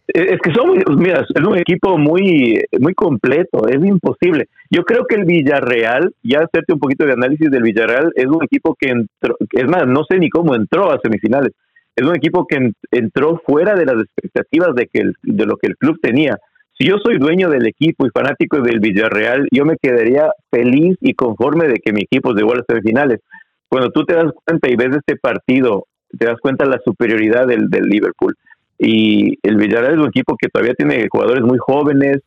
[0.09, 4.49] Es que son, mira, es un equipo muy, muy completo, es imposible.
[4.71, 8.43] Yo creo que el Villarreal, ya hacerte un poquito de análisis del Villarreal, es un
[8.45, 11.53] equipo que entró, es más, no sé ni cómo entró a semifinales.
[11.97, 15.77] Es un equipo que entró fuera de las expectativas de, que de lo que el
[15.77, 16.39] club tenía.
[16.79, 21.15] Si yo soy dueño del equipo y fanático del Villarreal, yo me quedaría feliz y
[21.15, 23.21] conforme de que mi equipo llegó a las semifinales.
[23.69, 27.47] Cuando tú te das cuenta y ves este partido, te das cuenta de la superioridad
[27.47, 28.37] del, del Liverpool
[28.79, 32.19] y el Villarreal es un equipo que todavía tiene jugadores muy jóvenes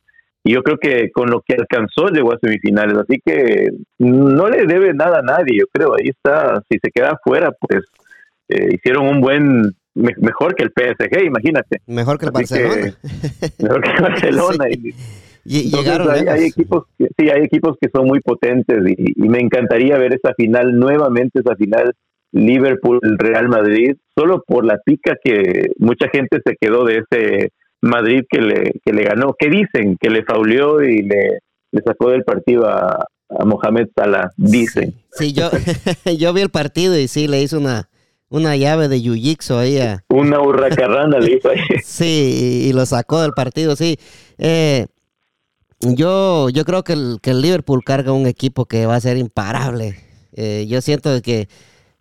[0.42, 4.64] y yo creo que con lo que alcanzó llegó a semifinales, así que no le
[4.66, 7.84] debe nada a nadie, yo creo, ahí está, si se queda afuera, pues
[8.48, 11.82] eh, hicieron un buen, mejor que el PSG, imagínate.
[11.86, 12.94] Mejor que el Barcelona.
[13.58, 14.64] mejor que el Barcelona.
[15.44, 19.40] Y, llegaron hay, equipos que, sí, hay equipos que son muy potentes y, y me
[19.40, 21.94] encantaría ver esa final nuevamente, esa final
[22.32, 28.22] Liverpool, Real Madrid, solo por la pica que mucha gente se quedó de ese Madrid
[28.28, 29.34] que le, que le ganó.
[29.38, 29.96] ¿Qué dicen?
[30.00, 31.38] Que le fauleó y le,
[31.72, 33.06] le sacó del partido a,
[33.44, 34.92] Mohamed Salah, dicen.
[35.12, 35.50] Sí, yo,
[36.18, 37.88] yo vi el partido y sí, le hizo una,
[38.28, 40.02] una llave de Jiu-Jitsu ahí a...
[40.08, 41.60] Una hurracarrana le hizo ahí.
[41.84, 43.98] Sí, y lo sacó del partido, sí.
[44.38, 44.86] Eh,
[45.80, 49.16] yo, yo creo que el, que el Liverpool carga un equipo que va a ser
[49.16, 49.94] imparable.
[50.32, 51.48] Eh, yo siento que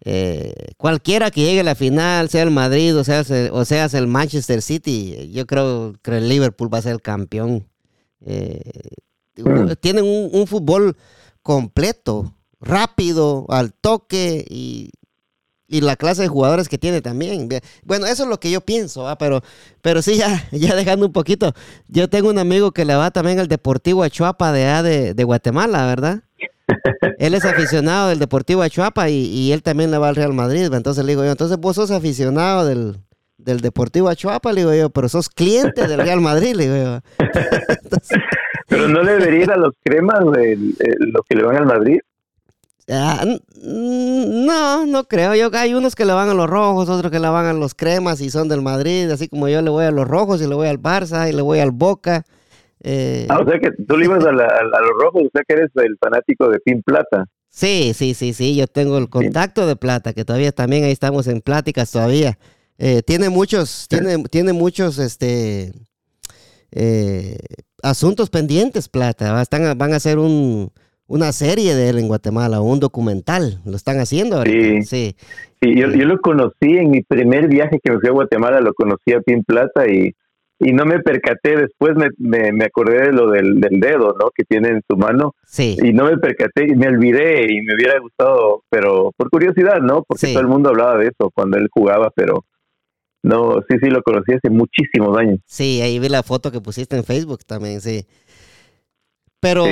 [0.01, 4.07] eh, cualquiera que llegue a la final, sea el Madrid o sea, o sea el
[4.07, 7.67] Manchester City, yo creo que el Liverpool va a ser el campeón.
[8.21, 8.62] Eh.
[9.79, 10.97] Tienen un, fútbol
[11.41, 14.91] completo, rápido, al toque y,
[15.67, 17.47] la clase de jugadores que tiene también.
[17.83, 19.41] Bueno, eso es lo que yo pienso, pero,
[19.81, 21.53] pero sí, ya, ya dejando un poquito.
[21.88, 25.85] Yo tengo un amigo que le va también al Deportivo Achuapa de, de, de Guatemala,
[25.85, 26.23] ¿verdad?
[27.17, 30.71] Él es aficionado del Deportivo Achuapa y, él también le va al Real Madrid.
[30.73, 32.97] Entonces le digo yo, entonces vos sos aficionado del,
[33.38, 36.99] Deportivo Achuapa, le digo yo, pero sos cliente del Real Madrid, le digo yo.
[38.67, 41.99] pero no le debería ir a los cremas los que le van al Madrid.
[42.91, 43.23] Ah,
[43.63, 45.36] no, no creo.
[45.36, 47.75] Yo hay unos que le van a los rojos, otros que le van a los
[47.75, 50.55] cremas y son del Madrid, así como yo le voy a los rojos y le
[50.55, 52.25] voy al Barça y le voy al Boca.
[52.81, 55.69] Eh, ah, o sea que tú le ibas a, los rojos, o sea que eres
[55.75, 57.25] el fanático de Pin Plata.
[57.49, 61.27] Sí, sí, sí, sí, yo tengo el contacto de Plata, que todavía también ahí estamos
[61.27, 62.37] en pláticas todavía.
[62.77, 65.73] Eh, tiene muchos, tiene, tiene muchos, este,
[66.71, 67.37] eh,
[67.83, 69.41] asuntos pendientes, Plata.
[69.41, 70.71] Están, van a hacer un,
[71.07, 75.15] una serie de él en Guatemala, un documental, lo están haciendo Sí, sí.
[75.59, 79.11] yo, yo, lo conocí en mi primer viaje que me fui a Guatemala, lo conocí
[79.13, 80.13] a Pin Plata y
[80.59, 82.09] y no me percaté, después me,
[82.51, 84.29] me, acordé de lo del, dedo, ¿no?
[84.35, 85.35] Que tiene en su mano.
[85.45, 85.77] Sí.
[85.81, 90.03] Y no me percaté y me olvidé y me hubiera gustado, pero por curiosidad, ¿no?
[90.03, 92.45] Porque todo el mundo hablaba de eso cuando él jugaba, pero
[93.23, 95.39] no, sí, sí, lo conocí hace muchísimos años.
[95.45, 98.05] Sí, ahí vi la foto que pusiste en Facebook también, sí.
[99.39, 99.63] Pero,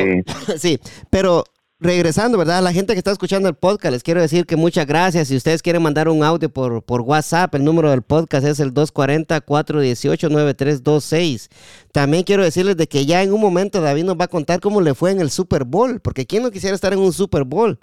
[0.55, 1.43] sí pero
[1.79, 2.61] regresando, ¿verdad?
[2.63, 5.27] La gente que está escuchando el podcast, les quiero decir que muchas gracias.
[5.27, 8.73] Si ustedes quieren mandar un audio por, por WhatsApp, el número del podcast es el
[8.73, 11.49] 240-418-9326.
[11.91, 14.81] También quiero decirles de que ya en un momento David nos va a contar cómo
[14.81, 17.79] le fue en el Super Bowl, porque ¿quién no quisiera estar en un Super Bowl?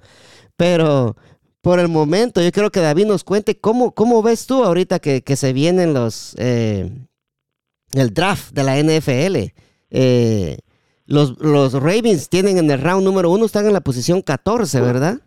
[0.56, 1.16] Pero
[1.60, 5.36] por el momento yo quiero que David nos cuente cómo, cómo ves tú ahorita que,
[5.36, 6.34] se vienen los...
[6.38, 6.90] Eh,
[7.92, 9.52] el draft de la NFL.
[9.90, 10.58] Eh,
[11.06, 15.20] los, los Ravens tienen en el round número uno, están en la posición 14, ¿verdad?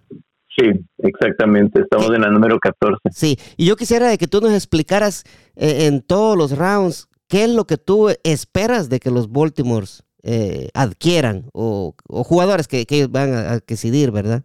[0.57, 2.97] Sí, exactamente, estamos en la número 14.
[3.11, 5.23] Sí, y yo quisiera que tú nos explicaras
[5.55, 10.03] eh, en todos los rounds qué es lo que tú esperas de que los Baltimores
[10.23, 14.43] eh, adquieran o, jugadores que, que, van a, decidir, ¿verdad?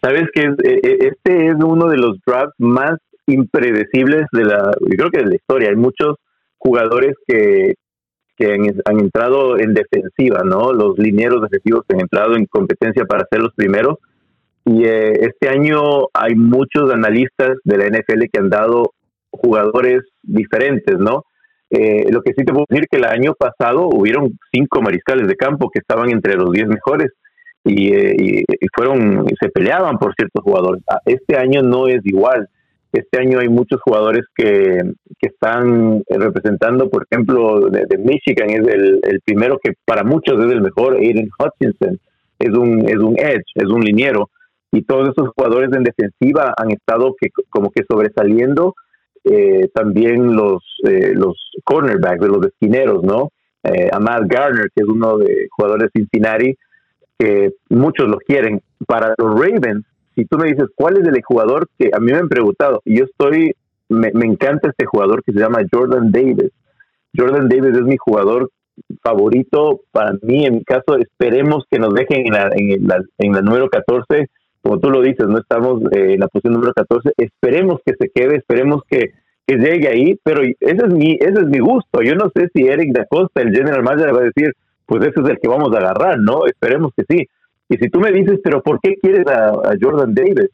[0.00, 4.96] Sabes que e, e, este es uno de los drafts más impredecibles de la, yo
[4.96, 5.68] creo que de la historia.
[5.68, 6.16] Hay muchos
[6.58, 7.74] jugadores que,
[8.46, 10.42] han, entrado en defensiva.
[10.44, 13.98] Los linieros defensivos que han entrado en competencia para ser los primeros.
[14.64, 18.92] Y eh, este año hay muchos analistas de la NFL que han dado
[19.30, 21.24] jugadores diferentes, ¿no?
[21.70, 25.36] Eh, lo que sí te puedo decir que el año pasado hubieron cinco mariscales de
[25.36, 27.08] campo que estaban entre los diez mejores
[27.64, 30.82] y, eh, y, fueron se peleaban por ciertos jugadores.
[30.90, 32.48] Ah, este año no es igual.
[32.92, 34.78] Este año hay muchos jugadores que,
[35.18, 40.52] que están representando, por ejemplo, de, Michigan es el, el, primero que para muchos es
[40.52, 41.98] el mejor, Aiden Hutchinson,
[42.38, 44.28] es un, es un edge, es un liniero.
[44.70, 48.74] Y todos esos jugadores en defensiva han estado que, como que sobresaliendo
[49.24, 53.28] eh, también los, eh, los cornerbacks, de los esquineros, ¿no?
[53.62, 56.56] Eh, Ahmad Garner, que es uno de jugadores de Cincinnati,
[57.18, 58.60] que muchos los quieren.
[58.86, 62.18] Para los Ravens, si tú me dices cuál es el jugador que a mí me
[62.18, 63.54] han preguntado, y yo estoy,
[63.88, 66.50] me, encanta este jugador que se llama Jordan Davis.
[67.16, 68.50] Jordan Davis es mi jugador
[69.02, 73.32] favorito para mí, en mi caso, esperemos que nos dejen en la, en la, en
[73.32, 74.28] la número 14
[74.62, 78.08] como tú lo dices, no estamos eh, en la posición número 14, esperemos que se
[78.08, 79.10] quede, esperemos que,
[79.48, 82.00] llegue ahí, pero ese es mi ese es mi gusto.
[82.00, 84.54] Yo no sé si Eric Da Costa, el general manager, va a decir,
[84.86, 86.46] pues ese es el que vamos a agarrar, ¿no?
[86.46, 87.28] Esperemos que sí.
[87.72, 90.50] Y si tú me dices, pero ¿por qué quieres a, Jordan Davis?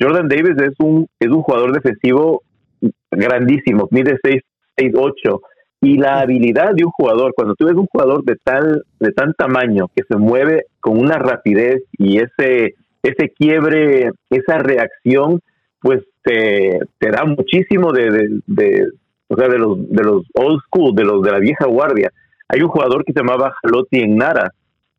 [0.00, 2.40] Jordan Davis es un es un jugador defensivo
[3.10, 4.40] grandísimo, mide 6
[4.78, 5.40] 6 8
[5.82, 9.34] y la habilidad de un jugador, cuando tú ves un jugador de tal de tan
[9.34, 15.40] tamaño que se mueve con una rapidez y ese ese quiebre, esa reacción,
[15.80, 18.86] pues te, te da muchísimo de, de,
[19.28, 22.12] o sea, de los, de los old school, de los de la vieja guardia.
[22.48, 24.52] Hay un jugador que se llamaba Jaloti Nara,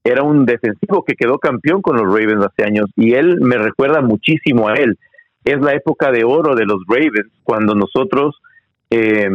[0.03, 4.01] era un defensivo que quedó campeón con los Ravens hace años y él me recuerda
[4.01, 4.97] muchísimo a él.
[5.45, 8.35] Es la época de oro de los Ravens cuando nosotros
[8.89, 9.29] eh,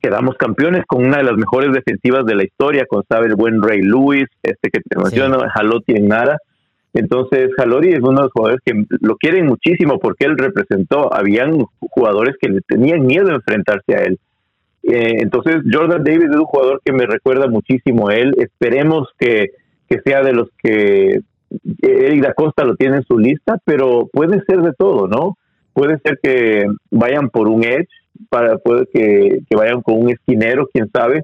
[0.00, 3.62] quedamos campeones con una de las mejores defensivas de la historia, con sabe el buen
[3.62, 6.38] Ray Lewis, este que te menciono, Jaloti Nara.
[6.94, 11.64] Entonces, Jalori es uno de los jugadores que lo quieren muchísimo porque él representó, habían
[11.78, 14.18] jugadores que le tenían miedo de enfrentarse a él.
[14.82, 18.34] Eh, entonces, Jordan Davis es un jugador que me recuerda muchísimo a él.
[18.38, 19.50] Esperemos que,
[20.04, 21.20] sea de los que
[21.82, 25.36] Eric da Costa lo tiene en su lista, pero puede ser de todo, ¿no?
[25.72, 27.88] Puede ser que vayan por un edge,
[28.28, 31.22] para, puede que, que vayan con un esquinero, quién sabe.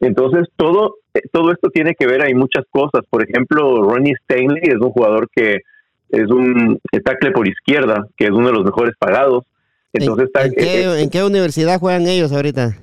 [0.00, 0.96] Entonces, todo
[1.32, 3.02] todo esto tiene que ver, hay muchas cosas.
[3.08, 5.58] Por ejemplo, Ronnie Stanley es un jugador que
[6.10, 9.44] es un tackle por izquierda, que es uno de los mejores pagados.
[9.92, 12.76] Entonces, ¿En, eh, eh, qué, universidad juegan ellos ahorita?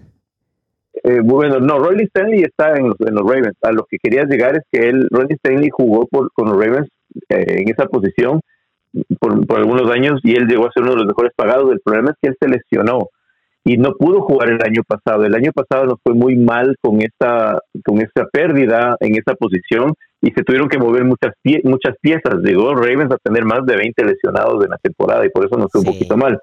[1.03, 3.57] Eh, bueno, no, Ronnie Stanley está en los, Ravens.
[3.61, 6.89] A lo que quería llegar es que él, Ronnie Stanley jugó por, con los Ravens
[7.29, 8.39] en esa posición
[9.19, 11.71] por, por, algunos años y él llegó a ser uno de los mejores pagados.
[11.71, 13.09] El problema es que él se lesionó
[13.63, 15.25] y no pudo jugar el año pasado.
[15.25, 19.93] El año pasado nos fue muy mal con esta, con esta pérdida en esa posición
[20.21, 21.33] y se tuvieron que mover muchas,
[21.63, 22.35] muchas piezas.
[22.43, 25.71] Llegó Ravens a tener más de 20 lesionados en la temporada y por eso nos
[25.71, 26.39] fue un poquito mal.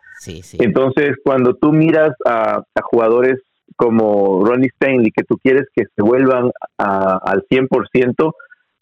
[0.58, 3.40] Entonces, cuando tú miras a, jugadores
[3.76, 8.32] como Ronnie Stanley, que tú quieres que se vuelvan al 100%,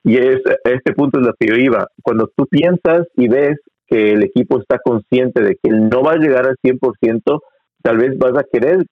[0.05, 3.59] y es, a este punto es lo que yo iba, cuando tú piensas y ves
[3.87, 7.41] que el equipo está consciente de que no va a llegar al 100%,
[7.83, 8.85] tal vez vas a querer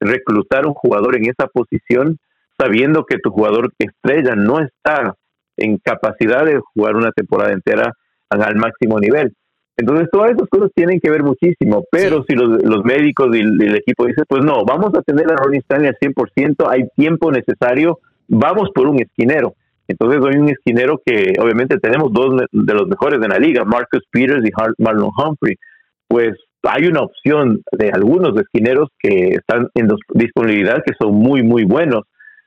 [0.00, 2.18] reclutar un jugador en esa posición
[2.58, 5.14] sabiendo que tu jugador estrella no está
[5.56, 7.92] en capacidad de jugar una temporada entera
[8.28, 9.34] al máximo nivel.
[9.76, 14.06] Entonces, todas esas cosas tienen que ver muchísimo, pero si los, médicos y el, equipo
[14.06, 18.68] dicen, pues no, vamos a tener a Ronnie Stanley al 100%, hay tiempo necesario, vamos
[18.74, 19.54] por un esquinero.
[19.88, 24.02] Entonces, hay un esquinero que obviamente tenemos dos de los mejores de la liga, Marcus
[24.10, 25.56] Peters y Marlon Humphrey.
[26.06, 31.64] Pues hay una opción de algunos esquineros que están en disponibilidad que son muy, muy
[31.64, 32.02] buenos.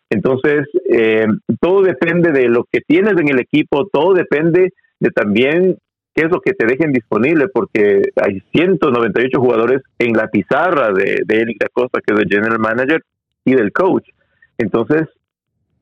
[0.09, 1.25] Entonces, eh,
[1.59, 5.77] todo depende de lo que tienes en el equipo, todo depende de también
[6.15, 11.21] qué es lo que te dejen disponible, porque hay 198 jugadores en la pizarra de,
[11.25, 13.04] de Eric Acosta, que es el general manager,
[13.43, 14.08] y del coach.
[14.58, 15.10] Entonces,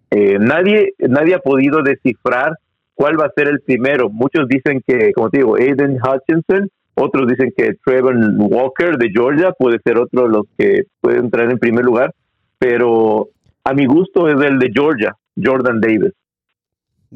[0.10, 2.58] eh, nadie, nadie ha podido descifrar
[2.96, 4.10] cuál va a ser el primero.
[4.10, 9.52] Muchos dicen que, como te digo, Aiden Hutchinson, otros dicen que Trevor Walker de Georgia
[9.58, 12.14] puede ser otro de los que puede entrar en primer lugar,
[12.60, 13.30] pero
[13.64, 16.14] a mi gusto es el de Georgia, Jordan Davis.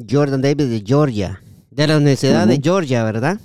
[0.08, 1.40] Jordan Davis de Georgia,
[1.78, 3.38] de la Universidad de Georgia, ¿verdad?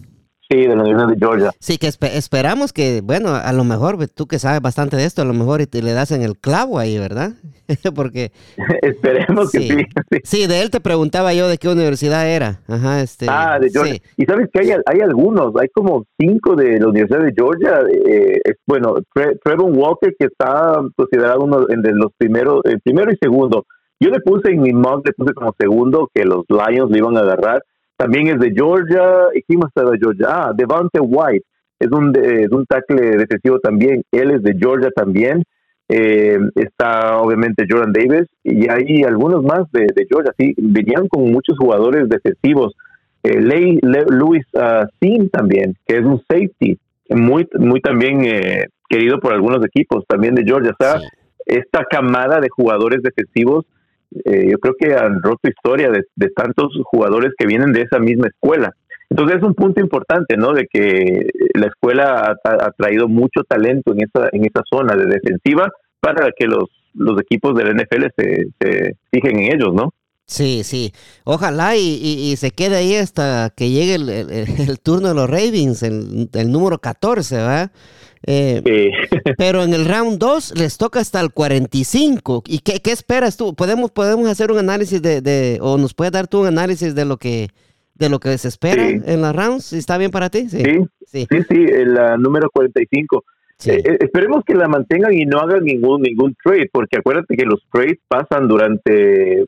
[0.50, 1.52] Sí, de la Universidad de Georgia.
[1.60, 5.26] Sí, que esperamos que, bueno, a lo mejor tú que sabes bastante de esto, a
[5.26, 7.34] lo mejor y te le das en el clavo ahí, ¿verdad?
[7.96, 8.32] Porque...
[8.82, 9.86] Esperemos que sí,
[10.24, 12.60] sí, de él te preguntaba yo de qué universidad era.
[12.68, 14.00] Ajá, este, ah, de Georgia.
[14.18, 17.82] Y sabes que hay, hay algunos, hay como cinco de la Universidad de Georgia.
[17.92, 18.96] Eh, bueno,
[19.44, 23.68] Trevor Walker, que está considerado uno de los primeros, el primero y segundo.
[24.00, 27.16] Yo le puse en mi mock, le puse como segundo que los Lions le iban
[27.16, 27.64] a agarrar
[28.04, 29.30] también es de Georgia.
[29.34, 30.28] ¿Y quién más está de Georgia?
[30.30, 31.46] Ah, Devante White.
[31.80, 34.04] Es un, es un tackle defensivo también.
[34.12, 35.44] Él es de Georgia también.
[35.88, 40.34] Eh, está obviamente Jordan Davis y hay algunos más de, Georgia.
[40.38, 42.74] Sí, venían con muchos jugadores defensivos.
[43.24, 46.78] Eh, Ley, Louis uh, Sim también, que es un safety,
[47.10, 50.72] muy, muy también eh, querido por algunos equipos, también de Georgia.
[50.72, 51.00] O sea,
[51.46, 53.66] esta camada de jugadores defensivos
[54.26, 58.28] eh, yo creo que han roto historia de, tantos jugadores que vienen de esa misma
[58.28, 58.74] escuela.
[59.10, 60.54] Entonces es un punto importante, ¿no?
[60.54, 65.70] De que la escuela ha, traído mucho talento en esa, en esa zona de defensiva
[66.00, 69.94] para que los, los equipos del NFL se, se fijen en ellos, ¿no?
[70.26, 70.94] Sí, sí.
[71.26, 76.52] Ojalá y, se quede ahí hasta que llegue el, turno de los Ravens, el, el
[76.52, 77.72] número 14, ¿verdad?
[78.26, 78.92] Eh,
[79.38, 82.44] pero en el round 2 les toca hasta el 45.
[82.48, 83.54] ¿Y qué, qué esperas tú?
[83.54, 87.18] ¿Podemos, podemos hacer un análisis de, o nos puedes dar tú un análisis de lo
[87.18, 87.50] que
[87.96, 89.74] de lo que se espera en las rounds?
[89.74, 90.50] ¿Está bien para ti?
[90.50, 90.64] Sí,
[91.06, 93.24] sí, sí, sí, el número 45.
[93.66, 97.46] Eh, eh, esperemos que la mantengan y no hagan ningún ningún trade, porque acuérdate que
[97.46, 99.46] los trades pasan durante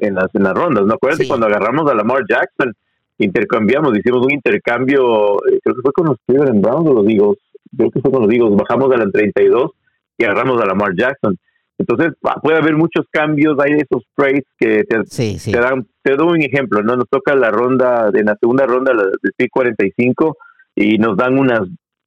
[0.00, 0.84] en las, en las rondas.
[0.86, 2.74] ¿No acuérdate cuando agarramos a Lamar Jackson?
[3.18, 7.38] Intercambiamos, hicimos un intercambio, creo que fue con los Cleveland Browns o los Eagles
[7.76, 9.70] creo que fue cuando digo, bajamos a la 32
[10.18, 11.36] y agarramos a Lamar Jackson.
[11.78, 16.82] Entonces puede haber muchos cambios, hay esos trades que te, dan, te doy un ejemplo,
[16.82, 16.94] ¿no?
[16.94, 20.36] Nos toca la ronda, en la segunda ronda del pick 45
[20.74, 21.62] y nos dan unas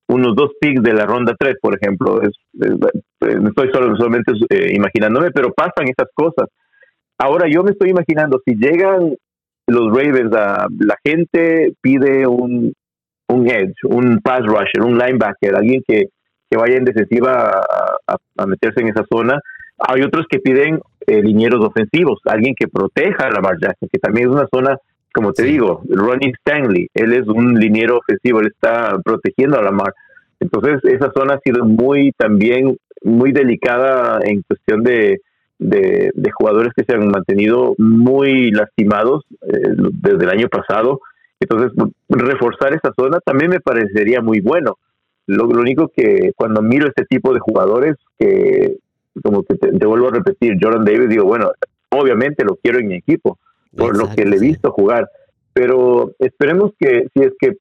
[0.08, 2.22] unos dos picks de la ronda 3, por ejemplo.
[2.22, 6.50] Es, estoy solo, solamente eh, imaginándome, pero pasan esas cosas.
[7.24, 9.16] Ahora yo me estoy imaginando, si llegan
[9.68, 12.74] los Ravens, a, la gente pide un,
[13.30, 16.08] un edge, un pass rusher, un linebacker, alguien que,
[16.52, 17.62] que vaya en defensiva
[18.06, 19.40] a, meterse en esa zona.
[19.78, 24.28] Hay otros que piden eh, linieros ofensivos, alguien que proteja a Lamar Jackson, que también
[24.28, 24.78] es una zona,
[25.14, 29.94] como te digo, Ronnie Stanley, él es un liniero ofensivo, él está protegiendo a Lamar.
[30.42, 35.22] Entonces, esa zona ha sido muy también muy delicada en cuestión de,
[35.64, 39.70] de, jugadores que se han mantenido muy lastimados eh,
[40.02, 41.00] desde el año pasado.
[41.40, 41.72] Entonces,
[42.10, 44.78] reforzar esa zona también me parecería muy bueno.
[45.28, 48.78] Lo, único que cuando miro este tipo de jugadores, que
[49.22, 51.52] como que te, vuelvo a repetir, Jordan Davis, digo, bueno,
[51.90, 53.38] obviamente lo quiero en mi equipo,
[53.76, 55.10] por lo que le he visto jugar,
[55.54, 57.58] pero esperemos que si es que,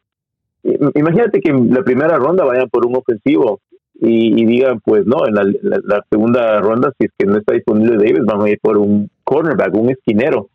[0.94, 3.60] imagínate que en la primera ronda vayan por un ofensivo
[4.04, 8.24] y, digan, pues no, en la, segunda ronda, si es que no está disponible Davis,
[8.24, 10.48] vamos a ir por un cornerback, un esquinero.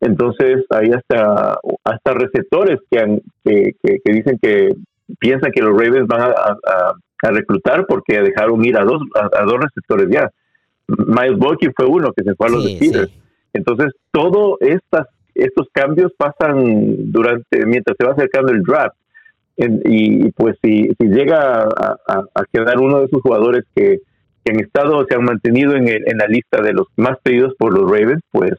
[0.00, 4.74] Entonces, hay hasta, hasta receptores que, que, dicen que
[5.18, 6.94] piensan que los Ravens van a,
[7.30, 10.30] reclutar porque dejaron ir a dos, a, dos receptores ya.
[10.86, 13.12] Miles Boykin fue uno que se fue a los Steelers.
[13.52, 18.96] Entonces, todos estos cambios pasan durante mientras se va acercando el draft.
[19.56, 24.00] Y, pues si, si llega a, quedar uno de esos jugadores que,
[24.44, 27.72] que han estado, se han mantenido en, en la lista de los más pedidos por
[27.72, 28.52] los Ravens, pues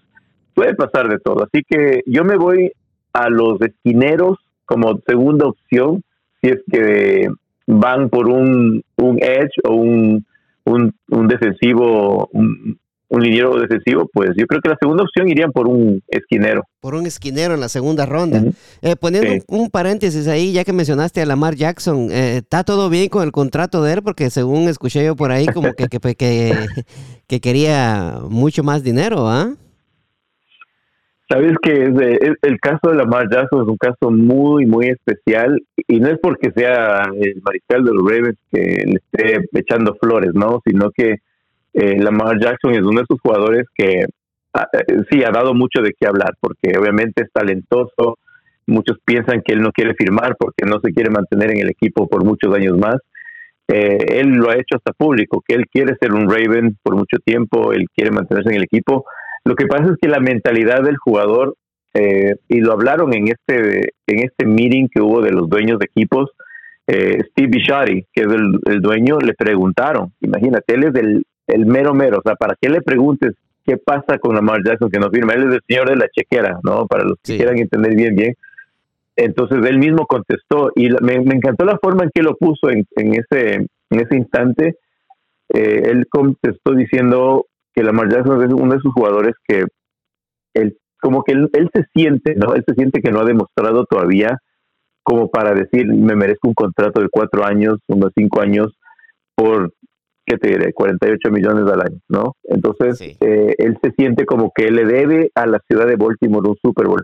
[0.54, 1.43] puede pasar de todo.
[1.43, 2.72] Así que yo me voy
[3.14, 6.02] a los esquineros como segunda opción
[6.41, 7.30] si es que
[7.68, 10.26] van por un, un edge o un,
[10.66, 12.80] un, defensivo, un,
[13.10, 16.64] un liniero defensivo, pues yo creo que la segunda opción irían por un esquinero.
[16.82, 18.43] Por un esquinero en la segunda ronda.
[18.82, 23.10] Eh, poniendo un paréntesis ahí, ya que mencionaste a Lamar Jackson, eh, ¿está todo bien
[23.10, 24.01] con el contrato de él?
[24.03, 26.53] Porque según escuché yo por ahí, como que, que, que,
[27.28, 29.53] que quería mucho más dinero, ¿ah?
[31.30, 36.08] Sabes que el caso de Lamar Jackson es un caso muy, muy especial y no
[36.08, 40.62] es porque sea el mariscal de los Ravens que le esté echando flores, ¿no?
[40.66, 41.18] Sino que
[41.78, 44.05] eh, Lamar Jackson es uno de esos jugadores que
[44.53, 48.17] ah, eh, sí ha dado mucho de qué hablar porque obviamente es talentoso.
[48.65, 52.07] Muchos piensan que él no quiere firmar porque no se quiere mantener en el equipo
[52.07, 52.97] por muchos años más.
[53.69, 57.17] Eh, él lo ha hecho hasta público, que él quiere ser un Raven por mucho
[57.23, 59.05] tiempo, él quiere mantenerse en el equipo
[59.47, 61.55] lo que pasa es que la mentalidad del jugador,
[61.93, 65.86] eh, y lo hablaron en este, en este meeting que hubo de los dueños de
[65.86, 66.32] equipos,
[66.86, 71.93] eh, Steve Bishari, que es el, dueño, le preguntaron, imagínate, él es el, el mero
[71.93, 73.34] mero, o sea, ¿para qué le preguntes
[73.66, 75.34] qué pasa con Lamar Jackson que no firma?
[75.34, 76.88] Él es el señor de la chequera, ¿no?
[76.88, 78.36] Para los que quieran entender bien, bien.
[79.16, 83.68] entonces él mismo contestó y me, encantó la forma en que lo puso en, ese,
[83.89, 84.76] en ese instante.
[85.54, 89.66] Eh, él contestó diciendo que Lamar Jackson es uno de sus jugadores que
[90.54, 92.56] él, como que él, se siente, ¿no?
[92.56, 94.38] Él se siente que no ha demostrado todavía
[95.04, 98.78] como para decir, me merezco un contrato de cuatro años, unos cinco años,
[99.36, 99.72] por,
[100.28, 100.73] ¿qué te diré?
[100.73, 102.34] 48 millones al año, ¿no?
[102.43, 106.57] Entonces, eh, él se siente como que le debe a la ciudad de Baltimore un
[106.61, 107.03] Super Bowl.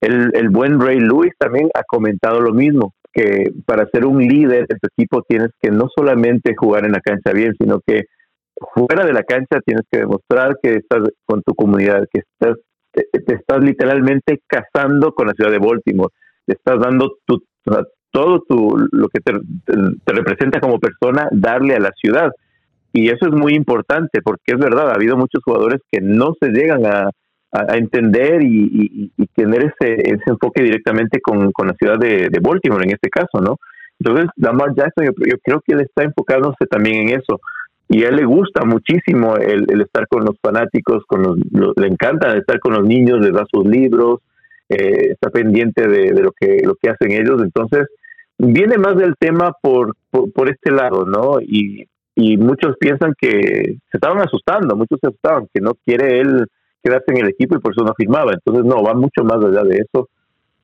[0.00, 4.66] El, el buen Ray Lewis también ha comentado lo mismo, que para ser un líder
[4.66, 8.04] de tu equipo tienes que no solamente jugar en la cancha bien, sino que
[8.74, 12.56] fuera de la cancha tienes que demostrar que estás con tu comunidad, que estás
[12.96, 16.12] te, estás literalmente casando con la ciudad de Baltimore,
[16.46, 17.42] te estás dando tu,
[18.10, 19.32] todo tu, lo que te,
[19.64, 22.30] te, representa como persona, darle a la ciudad.
[22.96, 26.48] Y eso es muy importante porque es verdad, ha habido muchos jugadores que no se
[26.48, 27.10] llegan a,
[27.52, 32.92] a, entender y, tener ese, ese enfoque directamente con, con la ciudad de, Baltimore en
[32.92, 33.58] este caso, ¿no?
[34.00, 37.38] Entonces, Lamar Jackson, yo, creo que él está enfocándose también en eso.
[37.90, 41.36] Y a él le gusta muchísimo el, estar con los fanáticos, con los,
[41.76, 44.20] le encanta estar con los niños, les da sus libros,
[44.70, 47.42] eh, está pendiente de, de, lo que lo que hacen ellos.
[47.42, 47.88] Entonces,
[48.38, 51.42] viene más del tema por, por, por este lado, ¿no?
[51.42, 51.86] Y,
[52.18, 56.46] y muchos piensan que se estaban asustando, muchos se asustaban, que no quiere él
[56.82, 58.32] quedarse en el equipo y por eso no firmaba.
[58.32, 60.08] Entonces, no, va mucho más allá de eso.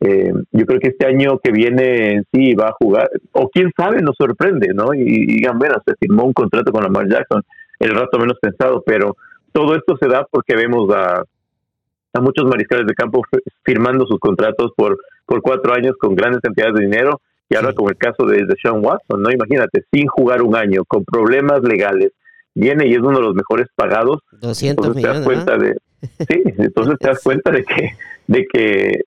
[0.01, 4.01] Eh, yo creo que este año que viene sí va a jugar, o quién sabe,
[4.01, 4.95] nos sorprende, ¿no?
[4.95, 7.43] Y, digan, bueno, se firmó un contrato con Lamar Jackson,
[7.79, 9.15] el rato menos pensado, pero
[9.53, 11.23] todo esto se da porque vemos a,
[12.15, 13.23] a muchos mariscales de campo
[13.63, 17.21] firmando sus contratos por, por cuatro años con grandes cantidades de dinero,
[17.53, 19.31] y ahora como el caso de, de Sean Watson, ¿no?
[19.31, 22.13] Imagínate, sin jugar un año, con problemas legales,
[22.55, 24.21] viene y es uno de los mejores pagados.
[24.41, 25.25] 200 millones.
[25.25, 27.91] cuenta de, Sí, entonces te das cuenta de que,
[28.27, 29.01] de que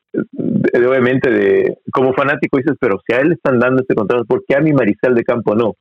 [0.87, 4.43] obviamente, de, como fanático dices, pero si a él le están dando este contrato, ¿por
[4.47, 5.73] qué a mi Mariscal de Campo no?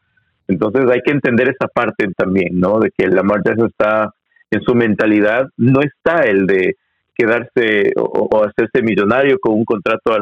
[0.48, 2.78] Entonces hay que entender esa parte también, ¿no?
[2.78, 4.10] De que la marcha está
[4.50, 6.76] en su mentalidad, no está el de
[7.14, 10.16] quedarse o, hacerse millonario con un contrato.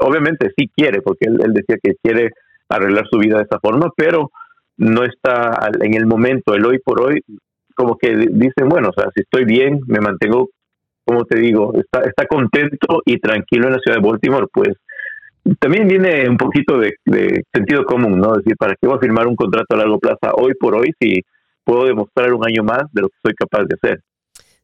[0.00, 2.30] obviamente sí quiere, porque él, decía que quiere
[2.68, 4.30] arreglar su vida de esa forma, pero
[4.76, 7.22] no está en el momento, el hoy por hoy,
[7.74, 10.50] como que dicen, bueno, o sea, si estoy bien, me mantengo,
[11.04, 14.76] como te digo, está, está contento y tranquilo en la ciudad de Baltimore, pues
[15.58, 16.94] también viene un poquito de,
[17.52, 18.34] sentido común, ¿no?
[18.34, 21.22] Decir, ¿para qué voy a firmar un contrato a largo plazo hoy por hoy si
[21.64, 24.00] puedo demostrar un año más de lo que soy capaz de hacer?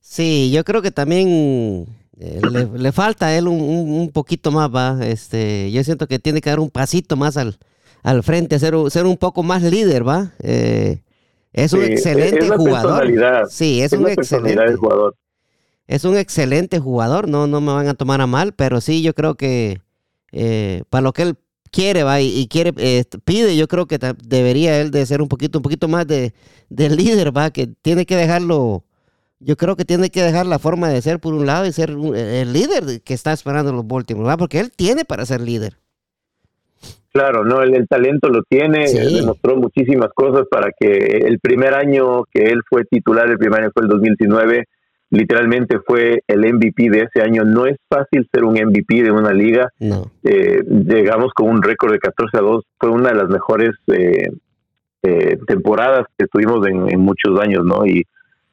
[0.06, 1.86] Sí, yo creo que también
[2.20, 2.40] eh,
[2.74, 4.98] le, falta a él un, un, poquito más, va.
[5.02, 7.58] Este, yo siento que tiene que dar un pasito más al,
[8.02, 10.32] al frente, ser, ser un poco más líder, va.
[10.40, 11.00] Eh,
[11.54, 13.10] es un excelente jugador.
[13.48, 15.16] Sí, es, un excelente jugador.
[15.86, 19.14] Es un excelente jugador, no, no me van a tomar a mal, pero sí, yo
[19.14, 19.80] creo que
[20.32, 21.36] eh, para lo que él
[21.70, 25.58] quiere va y, quiere eh, pide, yo creo que debería él de ser un poquito
[25.58, 26.34] un poquito más de,
[26.68, 28.84] líder, va, que tiene que dejarlo.
[29.40, 31.90] Yo creo que tiene que dejar la forma de ser por un lado y ser
[31.90, 34.36] el líder que está esperando los Baltimore, ¿va?
[34.36, 35.74] porque él tiene para ser líder.
[37.12, 40.86] Claro, no, el, talento lo tiene, demostró muchísimas cosas para que
[41.24, 44.64] el primer año que él fue titular, el primer año fue el 2019,
[45.10, 47.44] literalmente fue el MVP de ese año.
[47.44, 49.70] No es fácil ser un MVP de una liga.
[50.24, 54.28] Eh, llegamos con un récord de 14 a 2, fue una de las mejores eh,
[55.04, 57.86] eh, temporadas que tuvimos en, muchos años, ¿no?
[57.86, 58.04] Y,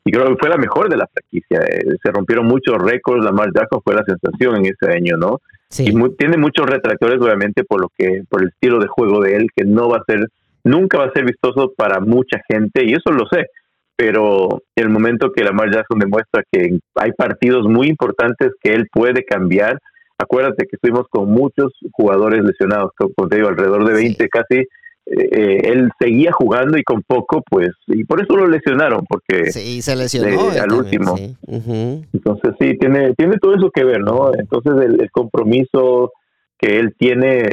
[0.10, 1.60] creo que fue la mejor de la franquicia.
[2.02, 5.39] se rompieron muchos récords, Lamar Jackson fue la sensación en ese año, ¿no?
[5.78, 9.47] Y tiene muchos retractores, obviamente, por lo que, por el estilo de juego de él,
[9.56, 10.28] que no va a ser,
[10.64, 13.45] nunca va a ser vistoso para mucha gente, y eso lo sé.
[13.95, 19.24] Pero el momento que Lamar Jackson demuestra que hay partidos muy importantes que él puede
[19.24, 19.80] cambiar,
[20.18, 24.66] acuérdate que estuvimos con muchos jugadores lesionados, como te digo, alrededor de 20 casi,
[25.06, 29.82] eh, él seguía jugando y con poco, pues, y por eso lo lesionaron, porque sí,
[29.82, 31.16] se lesionó al último.
[31.47, 34.32] Entonces sí, tiene, tiene todo eso que ver, ¿no?
[34.34, 36.14] Entonces el, compromiso
[36.58, 37.49] que él tiene,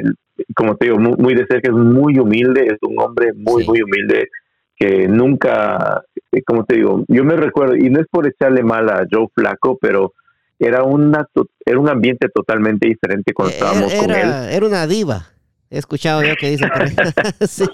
[0.54, 4.28] como te digo, muy, de cerca, es muy humilde, es un hombre muy, muy humilde,
[4.76, 8.88] que nunca, eh, como te digo, yo me recuerdo, y no es por echarle mal
[8.90, 10.12] a Joe Flaco, pero
[10.58, 11.26] era, una,
[11.64, 14.28] era un ambiente totalmente diferente cuando eh, estábamos con él.
[14.50, 15.26] Era una diva.
[15.70, 16.70] He escuchado yo que dicen.
[17.40, 17.64] sí.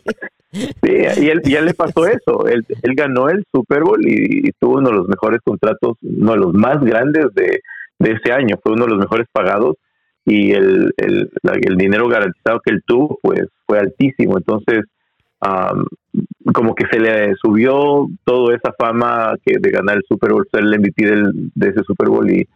[0.53, 2.47] sí, y él, ya le pasó eso.
[2.47, 6.39] Él, él ganó el Super Bowl y, tuvo uno de los mejores contratos, uno de
[6.39, 7.61] los más grandes de,
[7.99, 8.57] de ese año.
[8.63, 9.77] Fue uno de los mejores pagados
[10.25, 14.39] y el, el, el dinero garantizado que él tuvo pues fue altísimo.
[14.39, 14.85] Entonces,
[16.53, 20.63] como que se le subió toda esa fama que de ganar el Super Bowl, ser
[20.63, 22.49] el MVP del, de ese Super Bowl y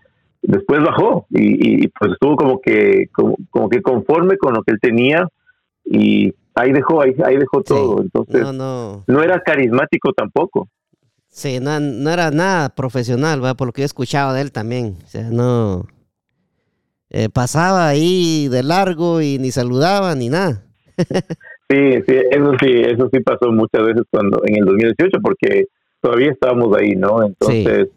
[0.42, 5.28] después bajó y, pues estuvo como que como, que conforme con lo que él tenía
[5.84, 8.00] y ahí dejó ahí, ahí dejó todo.
[8.02, 9.22] Entonces no, no.
[9.22, 10.68] era carismático tampoco.
[11.28, 13.54] Sí no, no era nada profesional ¿va?
[13.54, 14.96] por lo que he escuchado de él también.
[15.04, 15.86] O sea no
[17.10, 20.64] eh, pasaba ahí de largo y ni saludaba ni nada.
[21.70, 25.66] Sí sí eso sí eso sí pasó muchas veces cuando en el 2018 porque
[26.00, 27.88] todavía estábamos ahí no entonces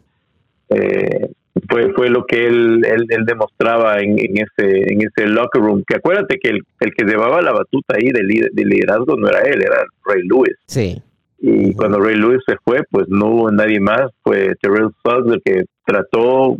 [0.68, 1.30] eh,
[1.68, 5.84] fue fue lo que él él, demostraba en, ese en ese locker room.
[5.86, 9.62] Que acuérdate que el, el que llevaba la batuta ahí del, liderazgo no era él
[9.62, 10.56] era Ray Lewis.
[10.66, 11.02] Sí.
[11.38, 14.10] Y cuando Ray Lewis se fue pues no hubo nadie más.
[14.22, 16.56] Fue Terrell Suggs el que trató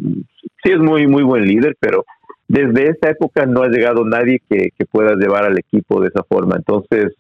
[0.63, 2.05] sí es muy muy buen líder pero
[2.49, 6.23] desde esa época no ha llegado nadie que, que pueda llevar al equipo de esa
[6.23, 6.57] forma.
[6.57, 7.15] Entonces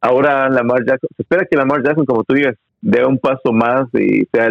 [0.00, 3.88] ahora Lamar Jackson se espera que Lamar Jackson como tú digas dé un paso más
[3.94, 4.48] y sea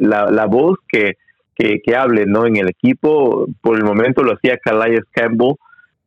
[0.00, 1.14] la, la voz que
[1.58, 2.46] que, hable ¿no?
[2.46, 3.46] en el equipo.
[3.60, 5.54] Por el momento lo hacía Calais Campbell,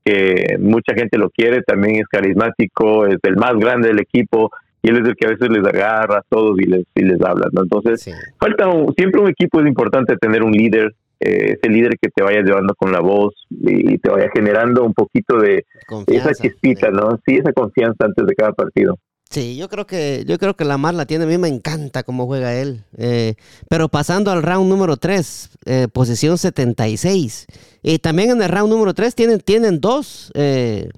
[0.04, 4.90] que mucha gente lo quiere, también es carismático, es el más grande del equipo y
[4.90, 7.48] él es el que a veces les agarra a todos y les, y les habla.
[7.52, 7.64] ¿no?
[7.64, 8.66] Entonces, falta
[8.98, 12.74] siempre un equipo es importante tener un líder, eh, ese líder que te vaya llevando
[12.74, 15.66] con la voz y, te vaya generando un poquito de
[16.08, 17.20] esa chispita, ¿no?
[17.26, 18.98] Sí, esa confianza antes de cada partido.
[19.32, 21.24] Sí, yo creo que yo creo que Lamar la tiene.
[21.24, 22.84] A mí me encanta cómo juega él.
[22.98, 23.36] Eh,
[23.70, 27.48] pero pasando al round número 3, eh, posición 76.
[27.82, 30.90] Y también en el round número 3 tienen, tienen dos eh,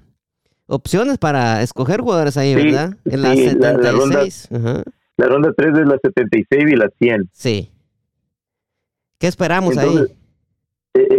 [0.66, 2.98] opciones para escoger jugadores ahí, ¿verdad?
[3.06, 4.50] En la 76.
[5.16, 7.30] La, ronda, 3 es la 76 y la 100.
[7.32, 7.70] Sí.
[9.20, 9.96] ¿Qué esperamos ahí?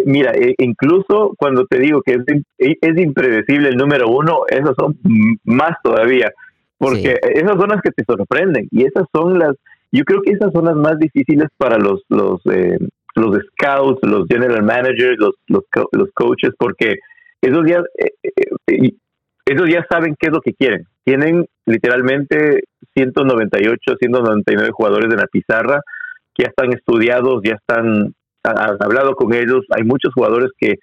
[0.05, 4.99] mira, incluso cuando te digo que es, es impredecible el número uno, esos son
[5.45, 6.33] más todavía
[6.79, 9.55] porque esas son las que te sorprenden y esas son las,
[9.93, 12.79] yo creo que esas son las más difíciles para los los eh,
[13.15, 16.97] los scouts, los general managers, los los, los coaches, porque
[17.41, 18.31] esos ya eh,
[18.67, 18.91] eh,
[19.47, 20.85] esos ya saben qué es lo que quieren.
[21.05, 22.65] Tienen literalmente
[22.95, 25.81] 198, 199 jugadores en la pizarra
[26.35, 28.15] que ya están estudiados, ya están
[28.45, 29.65] han hablado con ellos.
[29.71, 30.75] Hay muchos jugadores que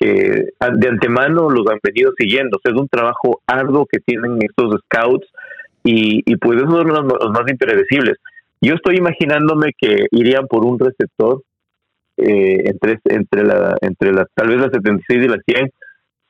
[0.00, 0.46] que
[0.76, 2.58] de antemano los han venido siguiendo.
[2.64, 5.28] es un trabajo arduo que tienen estos scouts
[5.84, 8.16] y, y pues esos son los, más impredecibles.
[8.62, 11.42] Yo estoy imaginándome que irían por un receptor
[12.16, 15.70] eh, entre, entre, la, entre la, tal vez la 76 y la 100.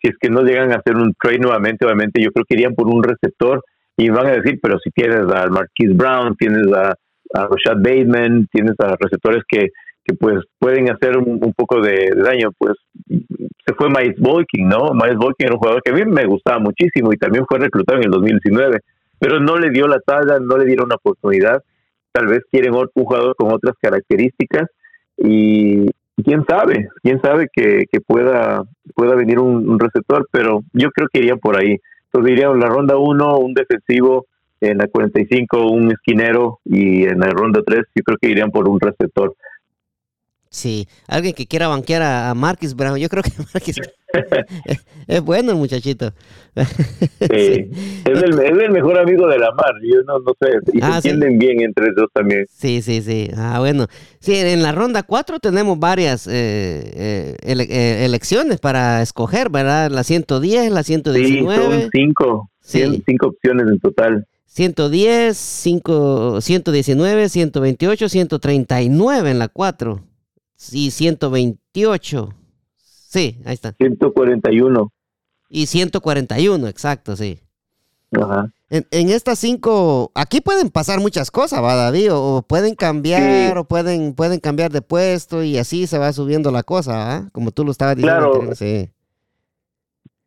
[0.03, 2.75] Si es que no llegan a hacer un trade nuevamente, obviamente yo creo que irían
[2.75, 3.63] por un receptor
[3.97, 6.95] y van a decir, pero si tienes a Marquise Brown, tienes a,
[7.35, 9.69] a Rashad Bateman, tienes a receptores que,
[10.05, 12.77] que pues pueden hacer un, poco de, daño, pues
[13.67, 14.93] se fue Miles Boykin, ¿no?
[14.95, 17.99] Miles Boykin era un jugador que a mí me gustaba muchísimo y también fue reclutado
[17.99, 18.81] en el 2019,
[19.19, 21.63] pero no le dio la talla, no le dieron una oportunidad.
[22.13, 24.69] Tal vez quieren un jugador con otras características
[25.17, 25.87] y
[26.23, 31.37] quién sabe, quién sabe que, pueda, pueda venir un, receptor, pero yo creo que iría
[31.37, 31.77] por ahí.
[32.07, 34.27] Entonces iría en la ronda 1 un defensivo,
[34.61, 38.69] en la 45 un esquinero y en la ronda 3 yo creo que irían por
[38.69, 39.35] un receptor.
[40.53, 42.99] Sí, alguien que quiera banquear a, Marquis Brown.
[42.99, 43.81] Yo creo que Marquis
[45.07, 46.13] es, bueno el muchachito.
[47.21, 47.71] Sí,
[48.05, 49.73] Es, el, mejor amigo de la mar.
[49.85, 50.49] Yo no, no sé.
[50.73, 52.47] Y se ah, entienden bien entre dos también.
[52.51, 53.31] Sí, sí, sí.
[53.37, 53.87] Ah, bueno.
[54.19, 59.93] Sí, en la ronda 4 tenemos varias eh, eh, eh, elecciones para escoger, ¿verdad?
[59.93, 61.63] La 110, la 119.
[61.63, 62.51] Sí, son cinco.
[62.61, 63.03] Sí.
[63.07, 64.27] Cinco opciones en total.
[64.47, 70.10] 110, 5, 119, 128, 139 en la 4.
[70.61, 72.29] Sí, 128.
[72.77, 73.73] Sí, ahí está.
[73.73, 74.93] 141.
[75.49, 77.41] Y 141, exacto, sí.
[78.13, 78.53] Ajá.
[78.69, 82.13] En, en, estas cinco, aquí pueden pasar muchas cosas, ¿va, David?
[82.13, 86.63] O, pueden cambiar, o pueden, pueden cambiar de puesto y así se va subiendo la
[86.63, 87.31] cosa, ¿ah?
[87.33, 88.31] Como tú lo estabas diciendo.
[88.31, 88.55] Claro.
[88.55, 88.91] Sí.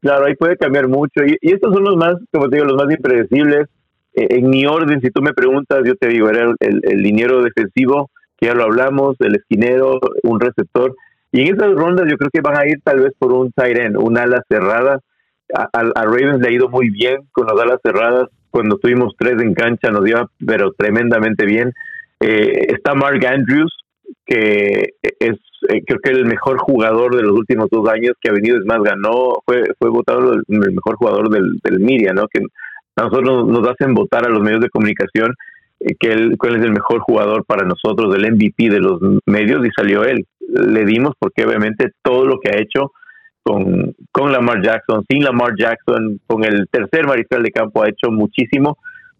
[0.01, 1.23] Claro, ahí puede cambiar mucho.
[1.23, 3.67] Y, estos son los más, como te digo, los más impredecibles.
[4.15, 7.43] Eh, en mi orden, si tú me preguntas, yo te digo, era el, el liniero
[7.43, 8.09] defensivo
[8.44, 10.96] ya lo hablamos, el esquinero, un receptor.
[11.32, 13.96] Y en esas rondas yo creo que van a ir tal vez por un tight
[13.98, 15.00] un ala cerrada.
[15.54, 18.30] A, Ravens le ha ido muy bien con las alas cerradas.
[18.52, 21.74] Cuando tuvimos tres en cancha nos iba pero tremendamente bien.
[22.20, 23.74] Eh, está Mark Andrews,
[24.26, 25.38] que es
[25.70, 28.66] eh, creo que el mejor jugador de los últimos dos años que ha venido, es
[28.66, 32.28] más, ganó, fue, fue votado el, mejor jugador del, del media, ¿no?
[32.28, 32.41] Que
[32.96, 35.34] a nosotros nos hacen votar a los medios de comunicación
[35.99, 39.69] que él, cuál es el mejor jugador para nosotros, del MVP de los medios, y
[39.75, 40.25] salió él.
[40.47, 42.91] Le dimos porque obviamente todo lo que ha hecho
[43.43, 48.09] con, con Lamar Jackson, sin Lamar Jackson, con el tercer mariscal de campo ha hecho
[48.11, 48.77] muchísimo.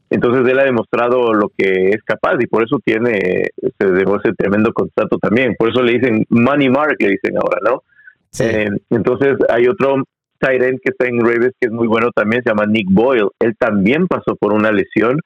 [0.09, 4.72] Entonces él ha demostrado lo que es capaz y por eso tiene se ese tremendo
[4.72, 5.55] contrato también.
[5.57, 7.84] Por eso le dicen Money Mark, le dicen ahora, ¿no?
[8.39, 10.03] Eh, entonces hay otro
[10.39, 13.30] Tyrant que está en Ravens que es muy bueno también, se llama Nick Boyle.
[13.39, 15.18] Él también pasó por una lesión.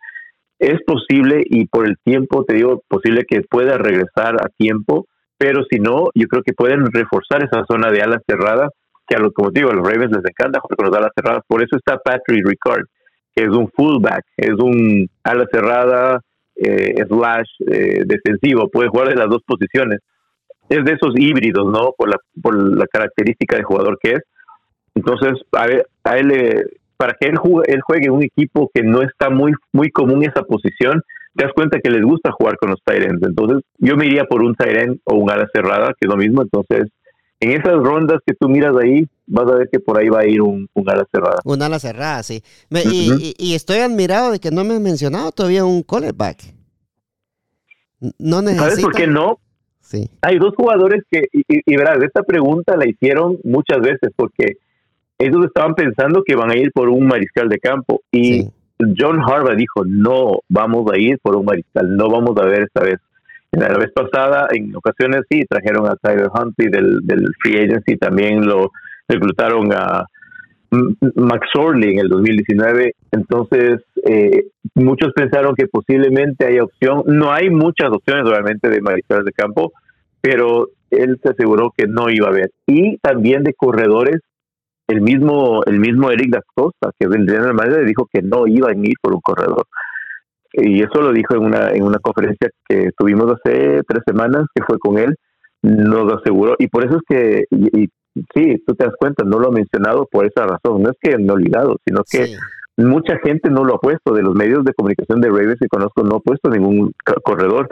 [0.60, 5.64] Es posible y por el tiempo, te digo, posible que pueda regresar a tiempo, pero
[5.70, 8.70] si no, yo creo que pueden reforzar esa zona de alas cerradas,
[9.08, 11.43] que a los, como digo, a los Ravens les encanta jugar con las alas cerradas.
[11.47, 12.86] Por eso está Patrick Ricard,
[13.36, 16.22] que es un fullback, es un ala cerrada
[16.55, 19.99] eh, slash eh, defensivo, puede jugar de las dos posiciones.
[20.70, 21.93] Es de esos híbridos, ¿no?
[21.95, 24.22] Por la, por la característica de jugador que es.
[24.95, 25.68] Entonces, a,
[26.03, 29.91] a él, para que él juegue, él juegue un equipo que no está muy, muy
[29.91, 31.02] común esa posición,
[31.36, 33.26] te das cuenta que les gusta jugar con los Tyrants.
[33.26, 36.41] Entonces, yo me iría por un Tyrant o un ala cerrada, que es lo mismo.
[36.41, 36.89] Entonces,
[37.39, 40.26] en esas rondas que tú miras ahí, vas a ver que por ahí va a
[40.26, 41.38] ir un, ala cerrada.
[41.45, 42.41] Un ala cerrada, sí.
[42.72, 46.56] y, estoy admirado de que no me has mencionado todavía un quarterback.
[48.18, 49.39] No ¿Sabes por qué no?
[49.82, 50.10] Sí.
[50.22, 54.58] Hay dos jugadores que, y, y, verás, esta pregunta la hicieron muchas veces porque
[55.20, 58.49] ellos estaban pensando que van a ir por un mariscal de campo y
[58.80, 62.84] John Harbaugh dijo, no vamos a ir por un mariscal, no vamos a ver esta
[62.84, 62.97] vez
[63.51, 68.45] la vez pasada, en ocasiones sí, trajeron a Tyler Huntley del, del Free Agency, también
[68.45, 68.72] lo
[69.07, 70.05] reclutaron a
[71.15, 72.93] Max Orley en el 2019.
[73.11, 77.03] Entonces, eh, muchos pensaron que posiblemente hay opción.
[77.07, 79.72] No hay muchas opciones, obviamente, de mariscales de campo,
[80.22, 82.51] pero él se aseguró que no iba a haber.
[82.65, 84.18] Y también de corredores,
[84.88, 88.47] el mismo, el mismo Eric Da Costa, que es el general manager, dijo que no
[88.47, 89.65] iba a ir por un corredor.
[90.53, 94.63] Y eso lo dijo en una, en una conferencia que tuvimos hace tres semanas, que
[94.63, 95.15] fue con él,
[95.61, 97.89] nos aseguró, y por eso es que, y,
[98.33, 101.17] sí, tú te das cuenta, no lo ha mencionado por esa razón, no es que
[101.17, 102.35] no ligado, sino que
[102.77, 106.03] mucha gente no lo ha puesto, de los medios de comunicación de Ravens que conozco,
[106.03, 107.67] no ha puesto ningún corredor,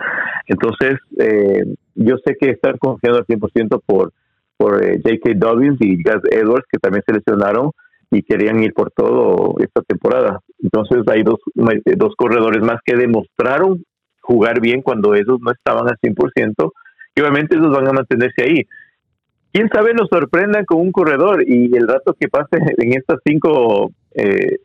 [0.47, 1.63] entonces eh,
[1.95, 4.11] yo sé que están confiando al 100% por,
[4.57, 5.31] por eh, J.K.
[5.35, 7.71] Dobbins y Gus Edwards, que también seleccionaron,
[8.11, 10.39] y querían ir por todo esta temporada.
[10.61, 13.83] Entonces hay dos, dos corredores más que demostraron
[14.21, 16.71] jugar bien cuando esos no estaban al 100%
[17.15, 18.63] y obviamente esos van a mantenerse ahí.
[19.51, 23.91] Quién sabe nos sorprendan con un corredor y el rato que pase en estas cinco
[24.13, 24.57] eh,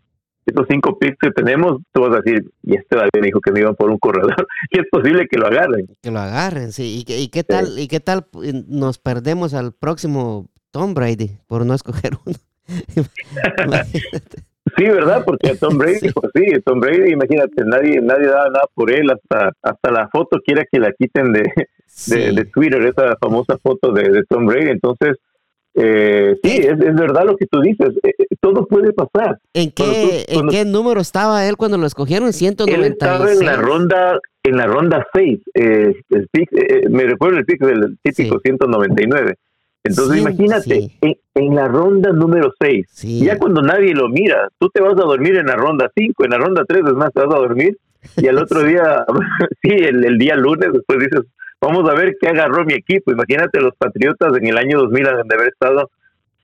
[0.51, 3.61] estos cinco picks que tenemos, tú vas a decir, y este David dijo que me
[3.61, 4.35] iban por un corredor,
[4.71, 5.87] y es posible que lo agarren.
[6.03, 7.05] Que lo agarren, sí.
[7.07, 8.27] ¿Y, y qué tal y qué tal
[8.69, 12.37] nos perdemos al próximo Tom Brady por no escoger uno?
[14.77, 15.25] sí, ¿verdad?
[15.25, 19.53] Porque Tom Brady, pues sí, Tom Brady, imagínate, nadie nadie da nada por él, hasta
[19.63, 21.51] hasta la foto quiere que la quiten de,
[22.07, 24.71] de, Twitter, esa famosa foto de, Tom Brady.
[24.71, 25.17] Entonces,
[25.75, 29.39] eh, sí, es, es, verdad lo que tú dices, eh, eh, todo puede pasar.
[29.55, 32.33] ¿En qué, ¿En qué número estaba él cuando lo escogieron?
[32.33, 32.87] 196.
[32.87, 36.29] Él estaba en la ronda en la ronda 6, eh, el
[36.91, 39.35] me recuerdo el pick del típico 199.
[39.83, 40.91] Entonces imagínate,
[41.35, 42.87] en, la ronda número 6,
[43.23, 46.31] ya cuando nadie lo mira, tú te vas a dormir en la ronda 5, en
[46.31, 47.79] la ronda 3 es más, te vas a dormir
[48.17, 49.05] y al otro día,
[49.63, 51.21] sí, el, día lunes después dices,
[51.61, 53.13] vamos a ver qué agarró mi equipo.
[53.13, 55.91] Imagínate los Patriotas en el año 2000 han de haber estado,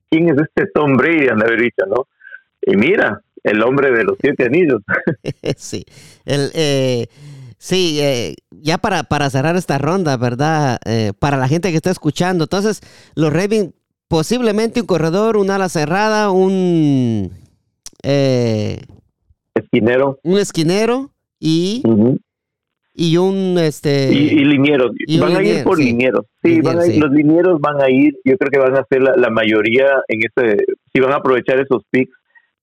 [0.09, 1.29] ¿quién es este Tom Brady?
[1.29, 2.07] Han de haber dicho, ¿no?
[2.61, 4.81] Y mira, el hombre de los siete anillos.
[5.57, 5.85] sí,
[6.25, 6.51] el...
[6.53, 7.07] Eh
[7.59, 10.79] Sí, eh, ya para, para cerrar esta ronda, ¿verdad?
[10.85, 12.81] Eh, para la gente que está escuchando, entonces,
[13.15, 13.73] los Ravens,
[14.07, 17.31] posiblemente un corredor, un ala cerrada, un...
[18.03, 18.79] Eh,
[19.55, 20.19] esquinero.
[20.23, 21.81] Un esquinero y...
[22.99, 24.91] Y un este y, linieros.
[25.19, 26.25] van a ir por linieros.
[26.43, 28.17] Sí, van a ir, los linieros van a ir.
[28.25, 31.59] Yo creo que van a ser la, la mayoría en este si van a aprovechar
[31.59, 32.17] esos picks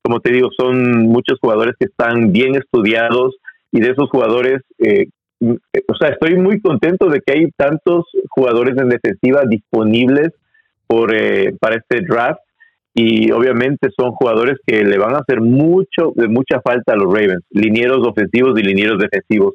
[0.04, 3.36] como te digo son muchos jugadores que están bien estudiados
[3.72, 5.06] y de esos jugadores, eh,
[5.40, 10.28] o sea, estoy muy contento de que hay tantos jugadores en defensiva disponibles
[10.86, 12.40] por, eh, para este draft
[12.94, 17.12] y obviamente son jugadores que le van a hacer mucho, de mucha falta a los
[17.12, 19.54] Ravens, linieros ofensivos y linieros defensivos.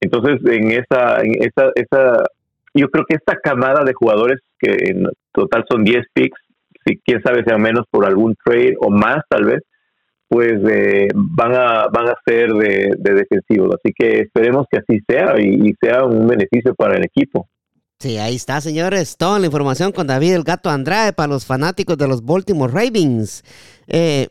[0.00, 2.22] Entonces, en esa, en esa, esa,
[2.74, 6.40] yo creo que esta camada de jugadores, que en total son 10 picks,
[6.86, 9.62] si quién sabe sean menos por algún trade o más tal vez,
[10.28, 13.74] pues eh, van a van a ser de, defensivos.
[13.74, 17.48] Así que esperemos que así sea y, sea un beneficio para el equipo.
[17.98, 19.16] Sí, ahí está, señores.
[19.16, 23.42] Toda la información con David el Gato Andrade para los fanáticos de los Baltimore Ravens.
[23.88, 24.28] Eh,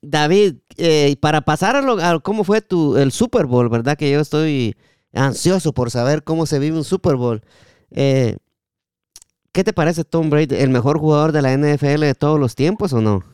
[0.00, 3.98] David, eh, para pasar a, lo, cómo fue tu, el Super Bowl, ¿verdad?
[3.98, 4.74] Que yo estoy
[5.14, 7.42] ansioso por saber cómo se vive un Super Bowl.
[7.90, 12.92] ¿Qué te parece Tom Brady, el mejor jugador de la NFL de todos los tiempos
[12.92, 13.24] o no?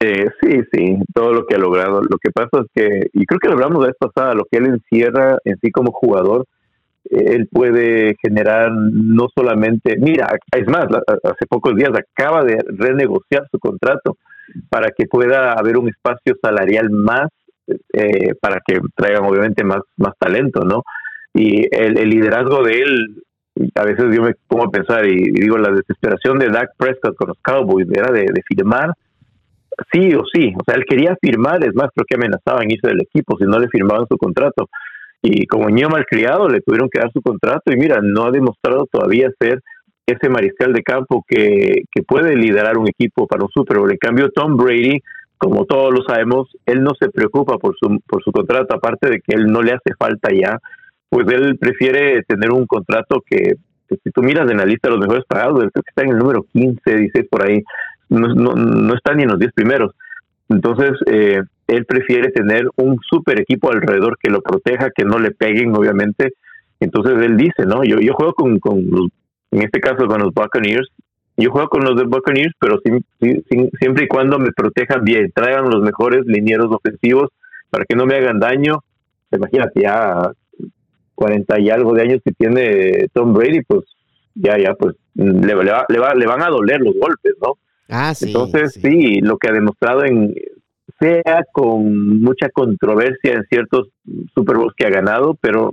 [0.00, 2.02] Eh, sí, sí, todo lo que ha logrado.
[2.02, 4.58] Lo que pasa es que, y creo que lo hablamos la vez pasada, lo que
[4.58, 6.46] él encierra en sí como jugador,
[7.10, 13.58] él puede generar no solamente, mira, es más, hace pocos días acaba de renegociar su
[13.58, 14.16] contrato
[14.68, 17.28] para que pueda haber un espacio salarial más,
[17.66, 20.82] eh, para que traigan obviamente más, más talento, ¿no?
[21.34, 23.22] Y el, liderazgo de él,
[23.74, 27.28] a veces yo me pongo a pensar y, digo, la desesperación de Dak Prescott con
[27.28, 28.92] los Cowboys era de, firmar
[29.92, 30.52] sí o sí.
[30.56, 33.44] O sea, él quería firmar, es más, creo que amenazaba en irse del equipo si
[33.44, 34.68] no le firmaban su contrato.
[35.22, 37.72] Y como niño malcriado, le tuvieron que dar su contrato.
[37.72, 39.60] Y mira, no ha demostrado todavía ser
[40.06, 43.78] ese mariscal de campo que, que puede liderar un equipo para un Super.
[43.90, 45.00] En cambio, Tom Brady,
[45.44, 49.20] como todos lo sabemos, él no se preocupa por su, por su contrato, aparte de
[49.20, 50.58] que él no le hace falta ya,
[51.10, 53.56] pues él prefiere tener un contrato que,
[53.88, 56.18] si tú miras en la lista de los mejores pagados, creo que está en el
[56.18, 57.62] número 15, 16 por ahí,
[58.08, 59.92] no, no, no está ni en los 10 primeros.
[60.48, 65.30] Entonces, eh, él prefiere tener un super equipo alrededor que lo proteja, que no le
[65.30, 66.32] peguen, obviamente.
[66.80, 67.84] Entonces, él dice, ¿no?
[67.84, 69.08] Yo, yo juego con, con los
[69.54, 70.88] en este caso con los Buccaneers.
[71.36, 75.82] Yo juego con los de Buccaneers, pero siempre y cuando me protejan bien, traigan los
[75.82, 77.30] mejores linieros ofensivos
[77.70, 78.84] para que no me hagan daño.
[79.32, 80.30] Imagínate, ya
[81.16, 83.84] 40 y algo de años que tiene Tom Brady, pues
[84.36, 87.58] ya, ya, pues le, le, van a doler los golpes, ¿no?
[87.88, 89.20] Ah, sí, Entonces, sí.
[89.20, 90.34] lo que ha demostrado en,
[91.00, 93.88] sea con mucha controversia en ciertos
[94.34, 95.72] Super Bowls que ha ganado, pero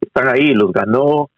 [0.00, 1.30] están ahí, los ganó,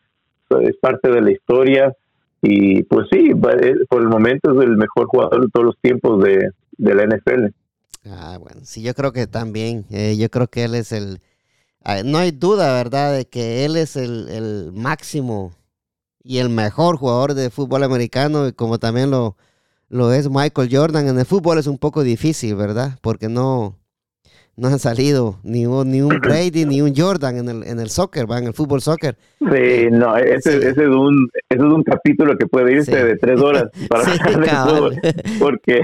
[0.60, 1.94] es parte de la historia
[2.43, 6.22] y pues sí, eh, por el momento es el mejor jugador de todos los tiempos
[6.22, 7.55] de, la NFL.
[8.05, 11.20] Ah, bueno, sí, yo creo que también, eh, yo creo que él es el,
[11.84, 15.53] ah, no hay duda, ¿verdad?, de que él es el, el máximo
[16.24, 19.36] y el mejor jugador de fútbol americano, y como también lo,
[19.88, 21.07] lo es Michael Jordan.
[21.07, 22.99] En el fútbol es un poco difícil, ¿verdad?
[23.03, 23.76] Porque no,
[24.57, 27.88] no han salido ni un, ni un Brady ni un Jordan en el, en el
[27.88, 29.16] soccer, va en el fútbol soccer.
[29.38, 33.40] Sí, no, ese, ese, es un, ese es un capítulo que puede irse de tres
[33.40, 34.96] horas para sí, fútbol,
[35.38, 35.82] porque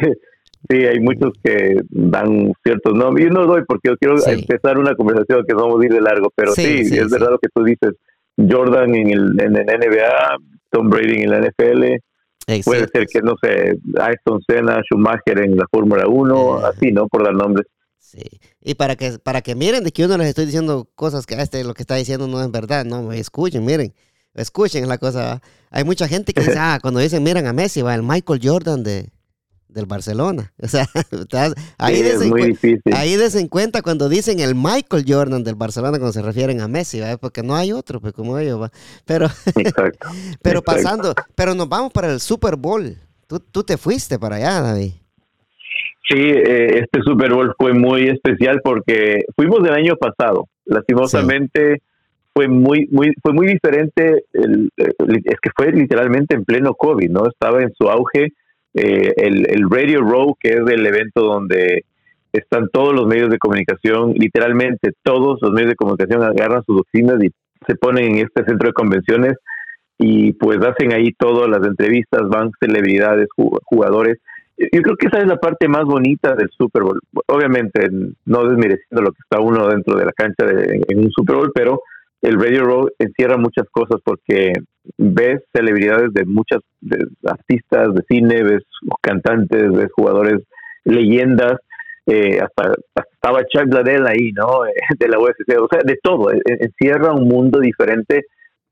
[0.69, 3.27] sí, hay muchos que dan ciertos nombres.
[3.27, 6.31] Yo no doy porque yo quiero empezar una conversación que vamos a ir de largo,
[6.35, 7.95] pero sí, es verdad lo que tú dices.
[8.37, 10.37] Jordan en el, en el NBA,
[10.71, 11.99] Tom Brady en la NFL,
[12.65, 17.07] Puede ser que, no sé, Ayrton Senna, Schumacher en la Fórmula 1, así, ¿no?
[17.07, 17.67] Por dar nombres.
[18.11, 18.41] Sí.
[18.63, 21.35] Y para que, para que miren de que yo no les estoy diciendo cosas que
[21.35, 23.93] este lo que está diciendo no es verdad, no, escuchen, miren,
[24.33, 25.43] escuchen la cosa.
[25.71, 28.83] Hay mucha gente que dice, ah, cuando dicen miren a Messi, va el Michael Jordan
[28.83, 29.11] de,
[29.69, 30.55] del Barcelona.
[30.63, 30.89] O sea,
[31.77, 32.03] ahí,
[33.17, 37.43] desen, cuenta cuando dicen el Michael Jordan del Barcelona cuando se refieren a Messi, porque
[37.43, 38.59] no hay otro, pues como ellos.
[38.59, 38.73] ¿va?
[39.05, 39.29] Pero,
[40.43, 42.97] pero pasando, pero nos vamos para el Super Bowl.
[43.27, 44.93] Tú, tú te fuiste para allá, David.
[46.09, 50.47] Sí, eh, este Super Bowl fue muy especial porque fuimos del año pasado.
[50.65, 51.83] Lastimosamente
[52.33, 54.25] fue muy, muy, fue muy diferente.
[54.33, 57.27] es que fue literalmente en pleno COVID, ¿no?
[57.27, 58.33] Estaba en su auge
[58.75, 61.85] eh, el, Radio Row, que es el evento donde
[62.33, 67.23] están todos los medios de comunicación, literalmente todos los medios de comunicación agarran sus oficinas
[67.25, 67.31] y
[67.67, 69.35] se ponen en este centro de convenciones
[69.99, 73.29] y pues hacen ahí todas las entrevistas, van celebridades,
[73.65, 74.19] jugadores.
[74.59, 77.01] Yo creo que esa es la parte más bonita del Super Bowl.
[77.27, 77.89] Obviamente
[78.25, 81.53] no desmereciendo lo que está uno dentro de la cancha de, en un Super Bowl,
[81.55, 81.83] pero
[82.23, 84.53] el Radio Row encierra muchas cosas porque
[84.97, 86.61] ves celebridades de muchas
[87.25, 88.65] artistas de cine, ves
[89.01, 90.43] cantantes, ves jugadores,
[90.85, 91.59] leyendas,
[92.07, 92.75] eh, hasta,
[93.13, 94.63] estaba Chuck Liddell ahí, ¿no?
[94.99, 98.25] de la UFC, o sea, de todo, encierra un mundo diferente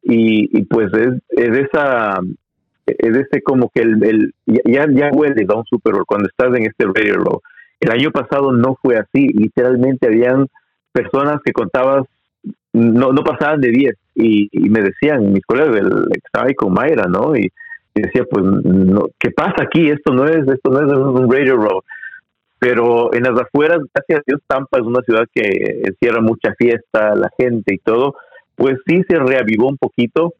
[0.03, 2.20] y, pues es, es esa
[2.87, 6.64] es este como que el, el ya, ya huele un Super Bowl cuando estás en
[6.66, 7.41] este Radio Row.
[7.80, 10.47] El año pasado no fue así, literalmente habían
[10.93, 12.05] personas que contabas
[12.76, 15.82] no, no pasaban de 10 y, me decían mis colegas,
[16.12, 17.37] estaba ahí con Mayra, ¿no?
[17.37, 17.51] Y,
[17.95, 19.89] decía, pues, no, ¿qué pasa aquí?
[19.89, 21.82] Esto no es, esto no es un radio road.
[22.59, 27.14] Pero en las afueras, gracias a Dios, Tampa es una ciudad que encierra mucha fiesta,
[27.14, 28.16] la gente y todo,
[28.55, 30.34] pues sí se reavivó un poquito,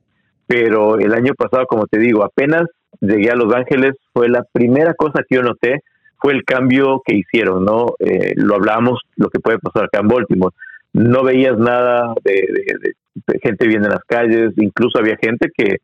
[0.47, 2.65] pero el año pasado, como te digo, apenas
[3.01, 5.83] llegué a Los Ángeles, fue la primera cosa que yo noté,
[6.19, 7.95] fue el cambio que hicieron, ¿no?
[7.99, 10.55] Eh, lo hablábamos, lo que puede pasar acá en Baltimore
[10.97, 12.95] no veías nada de,
[13.43, 15.77] gente viendo en las calles, incluso había gente que,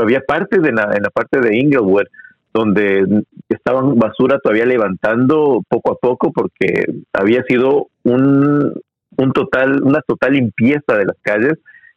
[0.00, 2.06] había partes de la, en la parte de Inglewood
[2.54, 8.72] donde estaban basura todavía levantando poco a poco porque había sido un,
[9.16, 11.54] un total, una total limpieza de las calles,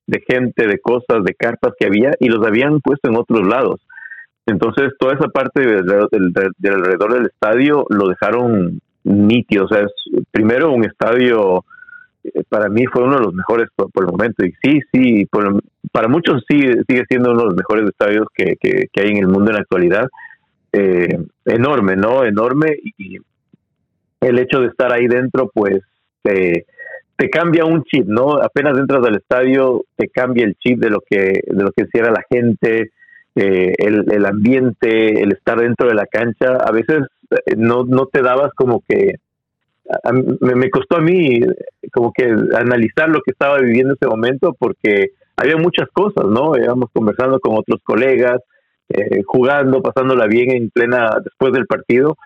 [0.08, 3.82] de gente, de cosas, de carpas que había y los habían puesto en otros lados.
[4.46, 5.90] Entonces, toda esa parte del,
[6.64, 9.66] alrededor del estadio lo dejaron nítido.
[9.66, 9.92] O sea, es
[10.32, 11.64] primero un estadio
[12.24, 14.46] eh, para mí fue uno de los mejores por, el momento.
[14.46, 15.26] Y sí, sí,
[15.92, 19.28] para muchos sigue, sigue siendo uno de los mejores estadios que, que, hay en el
[19.28, 20.08] mundo en la actualidad.
[20.74, 22.24] Eh, enorme, ¿no?
[22.24, 23.18] Enorme y
[24.22, 25.82] el hecho de estar ahí dentro, pues
[26.24, 26.66] te,
[27.22, 28.42] te cambia un chip, ¿no?
[28.42, 32.10] Apenas entras al estadio, te cambia el chip de lo que de lo que hiciera
[32.10, 32.90] la gente,
[33.36, 36.56] eh, el, el ambiente, el estar dentro de la cancha.
[36.56, 39.18] A veces eh, no, no te dabas como que
[40.40, 41.42] me, costó a mí
[41.94, 46.58] como que analizar lo que estaba viviendo en ese momento porque había muchas cosas, ¿no?
[46.58, 48.42] Íbamos conversando con otros colegas,
[48.90, 52.18] eh, jugando, pasándola bien en plena después del partido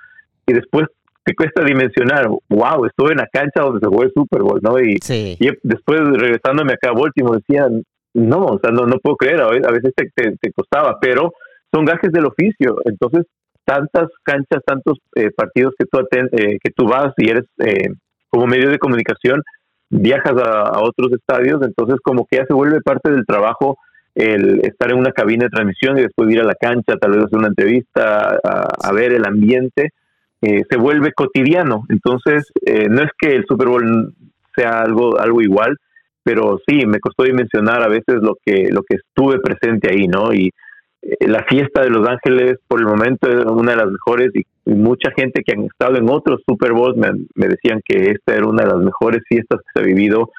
[0.47, 0.87] y después
[1.25, 4.79] te cuesta dimensionar, wow, estuve en la cancha donde se jugó el Super Bowl, ¿no?
[4.79, 4.97] Y,
[5.63, 7.67] después regresándome acá a Baltimore decía,
[8.13, 11.33] no, o sea, no, no puedo creer, a veces te, te costaba, pero
[11.73, 13.25] son gajes del oficio, entonces
[13.65, 17.89] tantas canchas, tantos eh, partidos que tú, eh, que tú vas y eres eh,
[18.29, 19.41] como medio de comunicación,
[19.89, 23.77] viajas a, otros estadios, entonces como que ya se vuelve parte del trabajo
[24.13, 27.25] el estar en una cabina de transmisión y después ir a la cancha, tal vez
[27.25, 29.91] hacer una entrevista, a, ver el ambiente,
[30.41, 31.83] se vuelve cotidiano.
[31.89, 32.51] Entonces,
[32.89, 34.13] no es que el Super Bowl
[34.55, 35.77] sea algo, algo igual,
[36.25, 40.33] pero sí, me costó dimensionar a veces lo que, lo que estuve presente ahí, ¿no?
[40.33, 40.51] Y
[41.03, 44.43] eh, la fiesta de Los Ángeles por el momento es una de las mejores y,
[44.67, 48.63] mucha gente que han estado en otros Super Bowls me, decían que esta era una
[48.63, 50.31] de las mejores fiestas que se ha vivido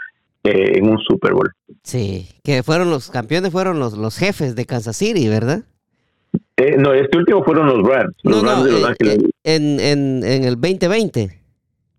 [0.43, 1.53] eh, en un Super Bowl.
[1.85, 5.63] Sí, que fueron los campeones, fueron los, los jefes de Kansas City, ¿verdad?
[6.59, 9.19] Eh, no, este último fueron los Rams, los Rams de Los Ángeles.
[9.45, 11.23] En, en, en el 2020.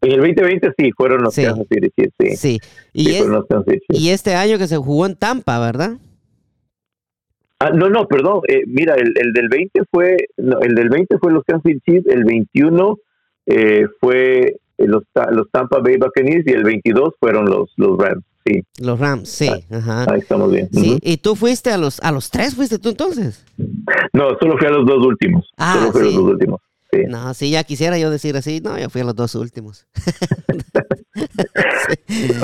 [0.01, 2.35] En el 2020 sí, fueron los Kansas City, sí.
[2.35, 2.59] sí.
[2.93, 3.19] Y,
[3.89, 5.97] y este año que se jugó en Tampa, ¿verdad?
[7.59, 8.41] Ah, no, no, perdón.
[8.47, 12.23] Eh, mira, el, el, del 20 fue, el del 20 fue los Kansas City el
[12.23, 12.97] 21
[13.47, 18.23] eh, fue los, los Tampa Bay Buccaneers y el 22 fueron los, los Rams.
[18.47, 18.63] Sí.
[18.79, 19.49] Los Rams, sí.
[19.49, 20.05] Ah, ajá.
[20.11, 20.69] Ahí estamos bien.
[20.71, 20.97] Sí.
[21.01, 23.45] ¿Y tú fuiste a los a los tres fuiste tú entonces?
[24.13, 25.49] No, solo fui a los dos últimos.
[25.57, 26.61] Ah, solo fui a los dos últimos.
[26.91, 27.01] Sí.
[27.07, 29.87] No, si ya quisiera yo decir así, no, yo fui a los dos últimos.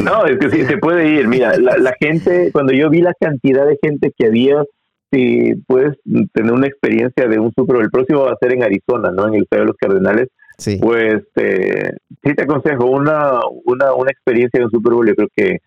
[0.04, 1.28] No, es que sí, se puede ir.
[1.28, 4.64] Mira, la, la gente, cuando yo vi la cantidad de gente que había,
[5.12, 5.98] si puedes
[6.34, 9.28] tener una experiencia de un Super Bowl, el próximo va a ser en Arizona, ¿no?
[9.28, 10.30] En el Estadio de los Cardenales.
[10.58, 10.80] Sí.
[10.82, 11.92] Pues eh,
[12.24, 15.08] sí te aconsejo una, una, una experiencia de un Super Bowl.
[15.08, 15.58] Yo creo que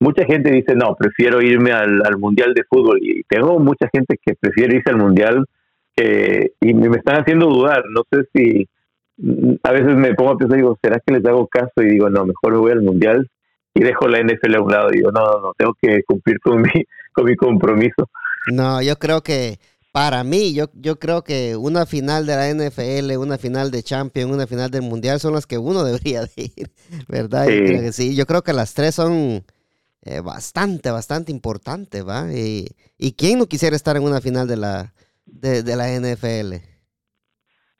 [0.00, 2.98] mucha gente dice, no, prefiero irme al, Mundial de Fútbol.
[3.02, 5.44] Y tengo mucha gente que prefiere irse al Mundial
[5.96, 7.82] y me están haciendo dudar.
[7.90, 8.68] No sé si
[9.62, 11.72] a veces me pongo a pensar, digo, ¿será que les hago caso?
[11.78, 13.28] Y digo, no, mejor me voy al Mundial
[13.74, 14.90] y dejo la NFL a un lado.
[14.90, 16.70] Digo, no, no, no, tengo que cumplir con mi,
[17.12, 18.08] con mi compromiso.
[18.52, 19.58] No, yo creo que
[19.92, 24.32] para mí, yo, yo creo que una final de la NFL, una final de Champions,
[24.32, 26.70] una final del Mundial son las que uno debería de ir,
[27.08, 27.48] ¿verdad?
[27.48, 28.14] Yo creo que sí.
[28.14, 29.44] Yo creo que las tres son
[30.10, 32.32] eh, bastante, bastante importantes, ¿va?
[32.32, 34.94] Y, y, quién no quisiera estar en una final de la,
[35.26, 36.54] de, la NFL?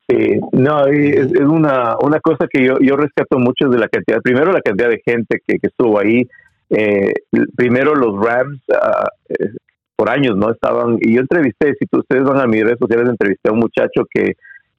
[0.07, 4.51] Sí, no, es, una, una cosa que yo, yo rescato mucho de la cantidad, primero
[4.51, 6.27] la cantidad de gente que, que estuvo ahí,
[6.69, 7.13] eh,
[7.55, 9.47] primero los Rams, uh,
[9.95, 10.51] por años, ¿no?
[10.51, 14.05] Estaban, y yo entrevisté, si ustedes van a mis redes sociales, entrevisté a un muchacho
[14.13, 14.35] que,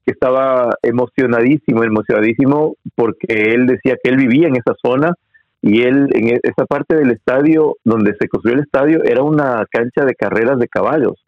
[0.07, 5.15] que estaba emocionadísimo, emocionadísimo, porque él decía que él vivía en esa zona
[5.63, 9.65] y él, en e, esa parte del estadio donde se construyó el estadio, era una
[9.71, 11.25] cancha de carreras de caballos.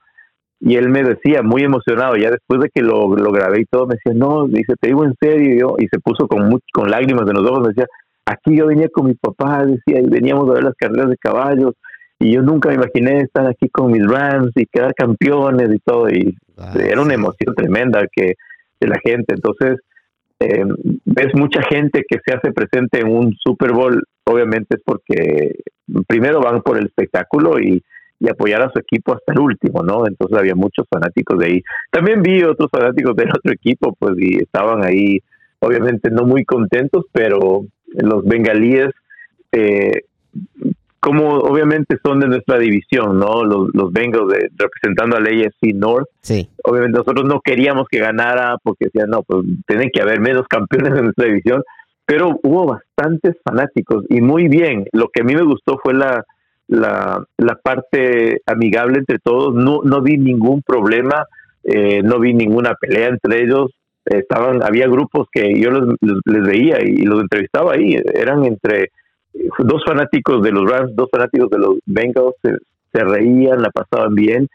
[0.60, 3.86] Y él me decía, muy emocionado, ya después de que lo, lo grabé y todo,
[3.86, 7.34] me decía, no, dice, te digo en serio, y, se puso con, con lágrimas en
[7.34, 7.86] los ojos, me decía,
[8.24, 11.74] aquí yo venía con mi papá, decía, y veníamos a ver las carreras de caballos,
[12.22, 16.08] y yo nunca me imaginé estar aquí con mis Rams y quedar campeones y todo
[16.08, 16.36] y
[16.78, 18.34] era una emoción tremenda que
[18.80, 19.34] de la gente.
[19.34, 19.80] Entonces
[20.42, 20.64] eh,
[21.04, 25.56] ves mucha gente que se hace presente en un Super Bowl obviamente es porque
[26.06, 27.82] primero van por el espectáculo y,
[28.20, 30.06] y apoyar a su equipo hasta el último, ¿no?
[30.06, 31.62] Entonces había muchos fanáticos de ahí.
[31.90, 35.18] También vi otros fanáticos del otro equipo, pues, y estaban ahí,
[35.60, 38.90] obviamente no muy contentos, pero los bengalíes
[39.52, 40.02] eh,
[41.02, 43.42] como obviamente son de nuestra división, ¿no?
[43.42, 46.06] Los, los Bengals de, representando al AFC North.
[46.20, 46.48] Sí.
[46.62, 50.96] Obviamente nosotros no queríamos que ganara porque decían, no, pues tienen que haber menos campeones
[50.96, 51.64] en nuestra división,
[52.06, 54.86] pero hubo bastantes fanáticos y muy bien.
[54.92, 56.24] Lo que a mí me gustó fue la,
[56.68, 59.56] la, la parte amigable entre todos.
[59.56, 61.26] No, no vi ningún problema,
[61.64, 63.72] eh, no vi ninguna pelea entre ellos.
[64.04, 67.96] Estaban, había grupos que yo les veía y los entrevistaba ahí.
[68.14, 68.92] Eran entre
[69.58, 74.48] dos fanáticos de los Rams, dos fanáticos de los Bengals se, reían, la pasaban bien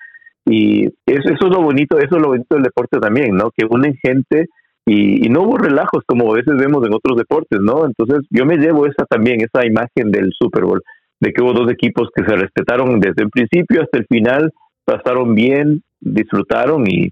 [0.45, 3.51] y eso, eso es lo bonito, eso es lo bonito del deporte también, ¿no?
[3.51, 4.47] Que unen gente
[4.85, 7.85] y, no hubo relajos como a veces vemos en otros deportes, ¿no?
[7.85, 10.81] Entonces yo me llevo esa también, esa imagen del Super Bowl.
[11.19, 14.53] de que hubo dos equipos que se respetaron desde el principio hasta el final,
[14.85, 17.11] pasaron bien, disfrutaron y,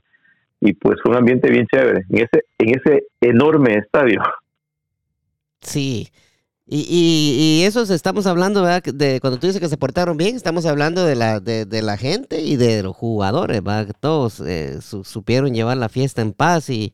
[0.61, 4.21] y pues fue un ambiente bien chévere en ese, en ese enorme estadio.
[5.59, 6.07] Sí,
[6.67, 8.81] y, y, y, eso estamos hablando, ¿verdad?
[8.81, 12.41] De cuando tú dices que se portaron bien, estamos hablando de la, de, la gente
[12.41, 13.95] y de los jugadores, ¿verdad?
[13.99, 16.93] Todos eh, supieron llevar la fiesta en paz y,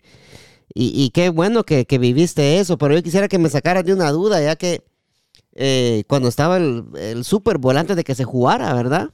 [0.74, 4.42] y, qué bueno que, viviste eso, pero yo quisiera que me sacaras de una duda,
[4.42, 4.84] ya que
[5.54, 9.12] eh, cuando estaba el, el Super Bowl antes de que se jugara, ¿verdad?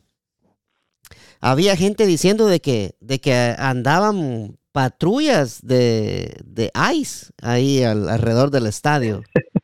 [1.39, 8.65] Había gente diciendo de que, de que andaban patrullas de, de ICE ahí alrededor del
[8.65, 9.21] estadio.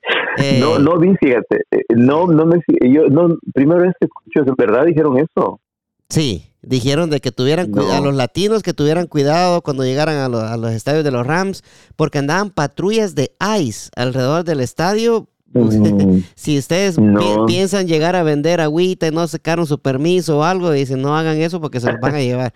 [0.59, 4.49] no, eh, no vi, fíjate, eh, no, no me, yo, no, primera vez que escucho,
[4.49, 5.59] ¿en verdad dijeron eso?
[6.09, 10.57] Sí, dijeron de que tuvieran a los latinos que tuvieran cuidado cuando llegaran a, a,
[10.57, 11.63] los estadios de los Rams,
[11.95, 15.27] porque andaban patrullas de ICE alrededor del estadio.
[15.53, 16.97] Mm, si ustedes
[17.47, 21.37] piensan llegar a vender agüita y no sacaron su permiso o algo, dicen no hagan
[21.37, 22.53] eso porque se los van a llevar.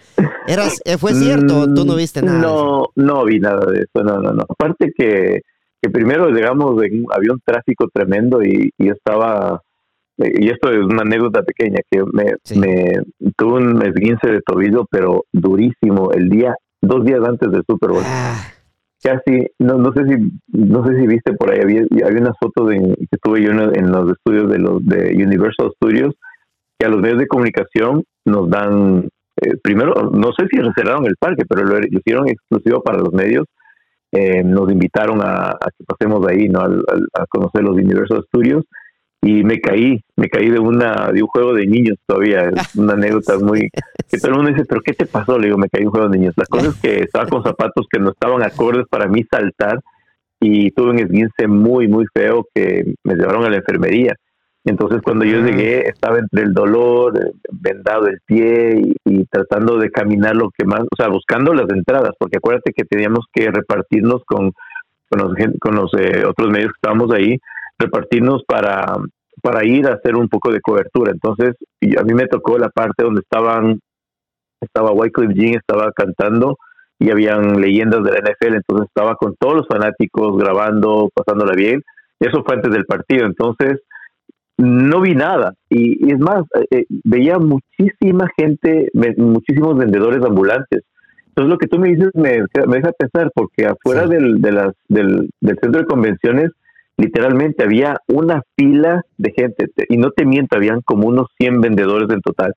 [0.48, 2.40] ¿Eras, eh, ¿Fue cierto o tú no viste nada?
[2.40, 4.44] No, no vi nada de eso, no, no, no.
[4.48, 5.42] Aparte que
[5.82, 9.62] que primero llegamos, había un tráfico tremendo y, y estaba,
[10.18, 15.26] y esto es una anécdota pequeña, que me, me tuve un esguince de tobillo, pero
[15.32, 18.04] durísimo, el día, dos días antes del Super Bowl.
[18.06, 18.54] Ah.
[19.04, 22.70] Casi, no, no sé si no sé si viste por ahí, había, había unas fotos
[22.70, 26.16] de, que estuve yo en, los estudios de los de Universal Studios,
[26.80, 29.08] que a los medios de comunicación nos dan,
[29.42, 33.46] eh, primero, no sé si cerraron el parque, pero lo hicieron exclusivo para los medios,
[34.18, 36.62] eh, nos invitaron a, que pasemos ahí, ¿no?
[36.62, 38.66] A, conocer los Universal Studios
[39.22, 42.94] y me caí, me caí de una de un juego de niños todavía, es una
[42.94, 43.70] anécdota muy
[44.10, 45.38] que todo el mundo dice, pero ¿qué te pasó?
[45.38, 46.34] Le digo, me caí de un juego de niños.
[46.38, 49.82] La cosa es que estaba con zapatos que no estaban acordes para mí saltar
[50.40, 54.16] y tuve un esguince muy, muy feo que me llevaron a la enfermería.
[54.68, 59.90] Entonces cuando yo llegué estaba entre el dolor, eh, vendado el pie y, tratando de
[59.90, 64.24] caminar lo que más, o sea, buscando las entradas, porque acuérdate que teníamos que repartirnos
[64.26, 64.52] con,
[65.10, 67.40] con los, con los eh, otros medios que estábamos ahí,
[67.80, 68.98] repartirnos para,
[69.42, 71.14] para ir a hacer un poco de cobertura.
[71.14, 71.56] Entonces
[71.98, 73.80] a mí me tocó la parte donde estaban,
[74.60, 76.58] estaba Wycliffe Jean, estaba cantando
[77.00, 81.82] y habían leyendas de la NFL, entonces estaba con todos los fanáticos grabando, pasándola bien.
[82.20, 83.26] Y eso fue antes del partido.
[83.26, 83.80] Entonces,
[84.58, 85.54] no vi nada.
[85.70, 90.84] Y, es más, eh, eh, veía muchísima gente, muchísimos vendedores ambulantes.
[91.28, 94.74] Entonces lo que tú me dices me, me deja pensar, porque afuera del, de las,
[94.88, 95.30] del,
[95.62, 96.52] centro de convenciones,
[96.98, 102.10] literalmente había una fila de gente, y no te miento, habían como unos 100 vendedores
[102.10, 102.54] en total.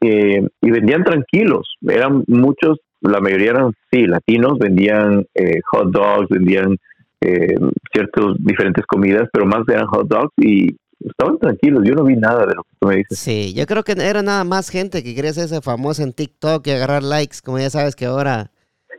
[0.00, 5.26] Eh, y vendían tranquilos, eran muchos, la mayoría eran, sí, latinos, vendían
[5.70, 6.78] hot dogs, vendían
[7.22, 7.54] eh,
[7.92, 12.46] ciertas diferentes comidas, pero más eran hot dogs y estaban tranquilos, yo no vi nada
[12.46, 13.18] de lo que tú me dices.
[13.18, 16.70] Sí, yo creo que era nada más gente que quería ese famoso en TikTok y
[16.70, 18.50] agarrar likes, como ya sabes que ahora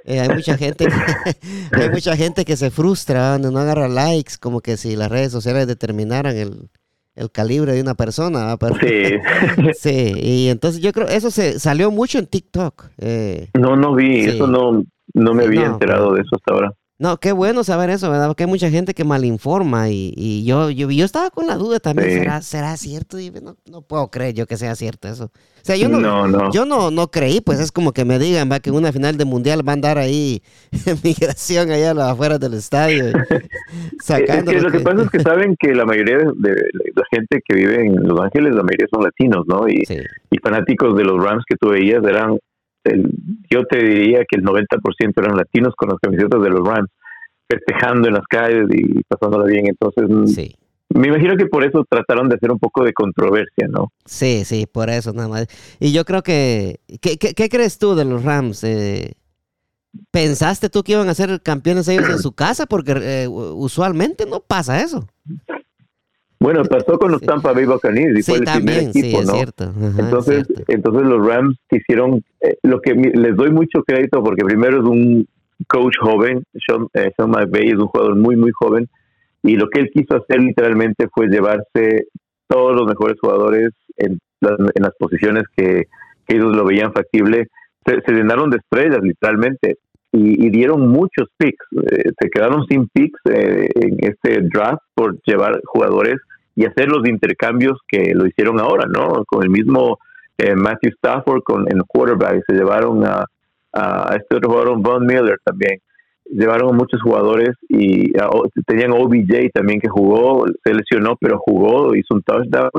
[0.06, 0.92] eh, hay mucha gente que,
[1.82, 5.32] hay mucha gente que se frustra cuando no agarra likes, como que si las redes
[5.32, 6.70] sociales determinaran el,
[7.32, 8.58] calibre de una persona.
[8.80, 9.74] sí.
[9.80, 12.86] sí, y entonces yo creo eso se salió mucho en TikTok.
[12.98, 13.50] Eh.
[13.54, 14.84] no, no vi, eso no,
[15.14, 16.74] no me había enterado de eso hasta ahora.
[17.02, 18.28] No, qué bueno saber eso, ¿verdad?
[18.28, 21.80] Porque hay mucha gente que malinforma y, y yo, yo, yo estaba con la duda
[21.80, 23.18] también, ¿será, ¿será cierto?
[23.18, 25.24] Y no, no, puedo creer yo que sea cierto eso.
[25.24, 28.60] O sea, yo no, Yo no, no creí, pues es como que me digan, va,
[28.60, 30.44] que en una final de mundial va a andar ahí
[30.86, 33.06] en migración allá a las afueras del estadio.
[34.04, 37.84] sacando lo que, pasa es que saben que la mayoría de la gente que vive
[37.84, 39.68] en Los Ángeles, la mayoría son latinos, ¿no?
[39.68, 39.82] Y,
[40.30, 42.38] y fanáticos de los Rams que tú veías eran
[43.50, 46.90] yo te diría que el 90% eran latinos con las camisetas de los Rams,
[47.48, 49.68] festejando en las calles y pasándola bien.
[49.68, 53.92] Entonces, mm, me imagino que por eso trataron de hacer un poco de controversia, ¿no?
[54.06, 55.48] Sí, sí, por eso nada más.
[55.80, 58.64] Y yo creo que, ¿qué, qué, crees tú de los Rams?
[58.64, 59.14] Eh,
[60.12, 62.66] ¿Pensaste tú que iban a ser campeones ellos en su casa?
[62.66, 65.08] Porque eh, usualmente no pasa eso.
[66.42, 69.36] Bueno, pasó con los Tampa Bay Buccaneers y fue el primer equipo, ¿no?
[70.00, 74.84] entonces, entonces los Rams hicieron eh, lo que les doy mucho crédito porque primero es
[74.84, 75.28] un
[75.68, 78.90] coach joven, Sean, eh, Sean McVay es un jugador muy muy joven
[79.44, 82.08] y lo que él quiso hacer literalmente fue llevarse
[82.48, 85.86] todos los mejores jugadores en las, en las posiciones que,
[86.28, 87.48] ellos lo veían factible.
[87.86, 89.80] Se, llenaron de estrellas literalmente
[90.14, 91.66] y, dieron muchos picks.
[91.92, 96.22] Eh, se quedaron sin picks eh, en este draft por llevar jugadores
[96.62, 99.24] y hacer los intercambios que lo hicieron ahora, ¿no?
[99.26, 99.98] Con el mismo
[100.38, 103.26] eh, Matthew Stafford con en quarterback, se llevaron a,
[103.74, 105.80] a este otro jugador, Von Miller también.
[106.26, 108.14] Llevaron a muchos jugadores y
[108.68, 112.70] tenían OBJ también que jugó, se lesionó, pero jugó, hizo un touchdown.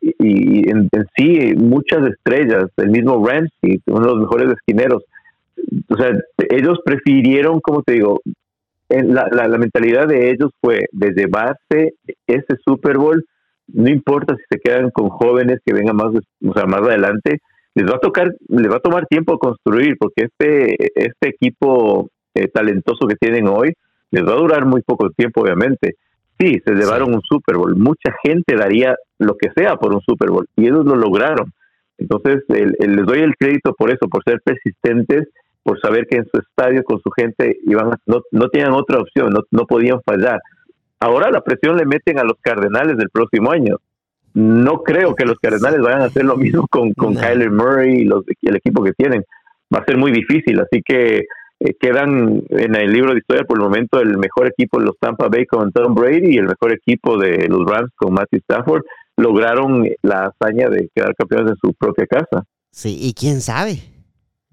[0.00, 5.02] y, en, sí muchas estrellas, el mismo Ramsey, uno de los mejores esquineros.
[5.88, 6.12] O sea,
[6.48, 8.20] ellos prefirieron, como te digo,
[8.88, 11.94] la, la, mentalidad de ellos fue de llevarse
[12.26, 13.24] ese Super Bowl,
[13.68, 17.40] no importa si se quedan con jóvenes que vengan más, o sea, más adelante,
[17.74, 22.48] les va a tocar, les va a tomar tiempo construir, porque este, este equipo eh,
[22.48, 23.74] talentoso que tienen hoy
[24.10, 25.96] les va a durar muy poco tiempo, obviamente.
[26.38, 27.76] Sí, se llevaron un Super Bowl.
[27.76, 31.52] Mucha gente daría lo que sea por un Super Bowl y ellos lo lograron.
[31.98, 35.28] Entonces, les doy el crédito por eso, por ser persistentes
[35.66, 39.30] por saber que en su estadio con su gente iban no, no tenían otra opción,
[39.30, 40.40] no, no podían fallar.
[41.00, 43.78] Ahora la presión le meten a los Cardenales del próximo año.
[44.32, 48.04] No creo que los Cardenales vayan a hacer lo mismo con, con Kyler Murray y
[48.04, 49.24] los, el equipo que tienen.
[49.74, 51.24] Va a ser muy difícil, así que
[51.58, 54.96] eh, quedan en el libro de historia por el momento el mejor equipo de los
[55.00, 58.82] Tampa Bay con Tom Brady y el mejor equipo de los Rams con Matthew Stafford
[59.16, 62.44] lograron la hazaña de quedar campeones en su propia casa.
[62.70, 63.80] Sí, y quién sabe,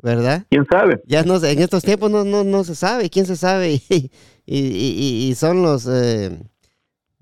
[0.03, 0.43] ¿verdad?
[0.49, 1.01] ¿Quién sabe?
[1.07, 3.79] Ya no, en estos tiempos no, no, no se sabe, ¿quién se sabe?
[4.45, 6.37] Y, y, y, son los, eh,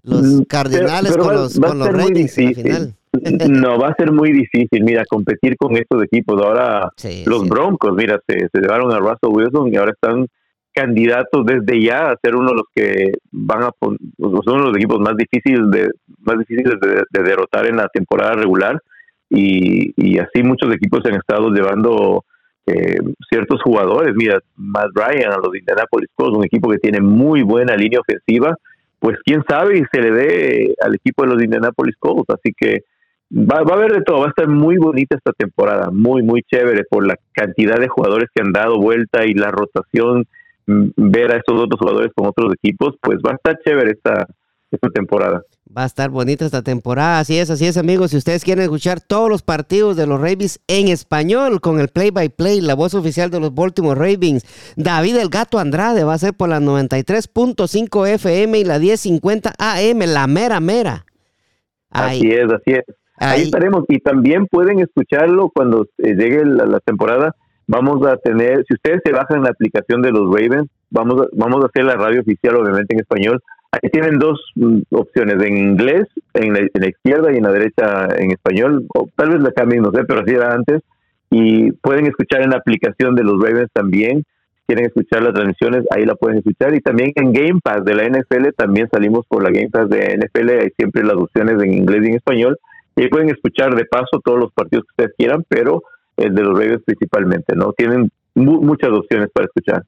[0.02, 2.96] los mm, cardinales con los, con los ratings final.
[3.48, 6.42] no, va a ser muy difícil, mira, competir con estos equipos.
[6.42, 6.90] Ahora
[7.28, 10.26] los Broncos, mira, se, se llevaron a Russell Wilson y ahora están
[10.74, 14.78] candidatos desde ya a ser uno de los que van a son uno de los
[14.78, 15.92] equipos más difíciles de
[16.22, 18.82] más difíciles de, derrotar en la temporada regular
[19.30, 22.26] y, y, así muchos equipos han estado llevando
[22.72, 23.00] eh,
[23.30, 24.14] ciertos jugadores.
[24.16, 28.58] Mira, Matt Ryan a los Indianapolis Colts, un equipo que tiene muy buena línea ofensiva,
[29.00, 32.30] pues quién sabe y se le dé al equipo de los Indianapolis Colts.
[32.30, 32.84] Así que
[33.32, 36.44] va, va a haber de todo, va a estar muy bonita esta temporada, muy, muy
[36.44, 40.26] chévere por la cantidad de jugadores que han dado vuelta y la rotación,
[40.68, 44.28] mm, ver a estos otros jugadores con otros equipos, pues va a estar chévere esta,
[44.72, 45.44] esta temporada.
[45.76, 48.12] Va a estar bonita esta temporada, así es, así es amigos.
[48.12, 52.12] Si ustedes quieren escuchar todos los partidos de los Ravens en español con el play
[52.12, 54.46] by play, la voz oficial de los Baltimore Ravens,
[54.76, 60.00] David el Gato Andrade va a ser por la 93.5 FM y la 1050 AM,
[60.08, 61.06] la mera mera.
[61.90, 62.84] Así es, así es.
[63.18, 63.44] Ahí.
[63.44, 67.36] estaremos y también pueden escucharlo cuando eh, llegue la, temporada.
[67.68, 71.64] Vamos a tener, si ustedes se bajan la aplicación de los Ravens, vamos a, vamos
[71.64, 73.42] a hacer la radio oficial obviamente en español
[73.72, 78.32] Ahí tienen dos mm, opciones, en inglés, en la, izquierda y en la derecha en
[78.32, 80.82] español, o tal vez la cambien, no sé, pero así era antes.
[81.30, 84.24] Y pueden escuchar en la aplicación de los Ravens también.
[84.24, 86.76] Si quieren escuchar las transmisiones, ahí la pueden escuchar.
[86.76, 90.18] Y también en Game Pass de la NFL, también salimos por la Game Pass de
[90.18, 92.58] NFL, hay siempre las opciones en inglés y en español.
[92.98, 95.82] Y ahí pueden escuchar de paso todos los partidos que ustedes quieran, pero
[96.18, 97.72] el de los Ravens principalmente, ¿no?
[97.72, 99.84] Tienen muchas opciones para escuchar.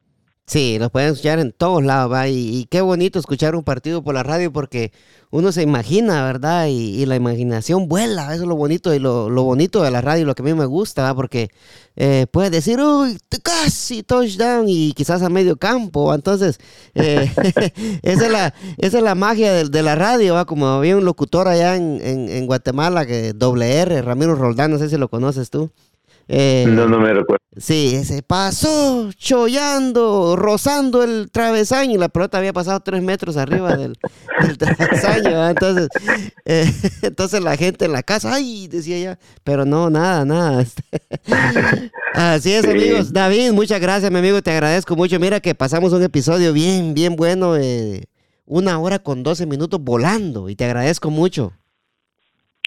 [0.46, 2.28] Sí, los pueden escuchar en todos lados, ¿va?
[2.28, 4.92] Y, qué bonito escuchar un partido por la radio porque
[5.32, 6.68] uno se imagina, ¿verdad?
[6.68, 10.36] Y, la imaginación vuela, eso es lo bonito y lo, bonito de la radio, lo
[10.36, 11.16] que a mí me gusta, ¿va?
[11.16, 11.50] Porque
[11.96, 16.60] eh, puedes decir, uy, casi touchdown y quizás a medio campo, entonces
[16.94, 17.32] eh,
[18.04, 20.46] esa, es la, esa es la magia de, la radio, ¿va?
[20.46, 24.90] Como había un locutor allá en, en, Guatemala, que doble R, Ramiro Roldán, no sé
[24.90, 25.72] si lo conoces tú.
[26.28, 27.44] Eh, no, no me recuerdo.
[27.56, 33.76] Sí, se pasó chollando, rozando el travesaño y la pelota había pasado tres metros arriba
[33.76, 33.96] del,
[34.58, 35.50] travesaño.
[35.50, 35.90] Entonces,
[36.46, 36.72] eh,
[37.04, 40.66] entonces la gente en la casa, ay, decía ya, pero no, nada, nada.
[42.14, 43.14] Así es, amigos.
[43.14, 45.20] David, muchas gracias, mi amigo, te agradezco mucho.
[45.20, 48.06] Mira que pasamos un episodio bien, bien bueno, eh,
[48.46, 51.54] una hora con doce minutos volando y te agradezco mucho.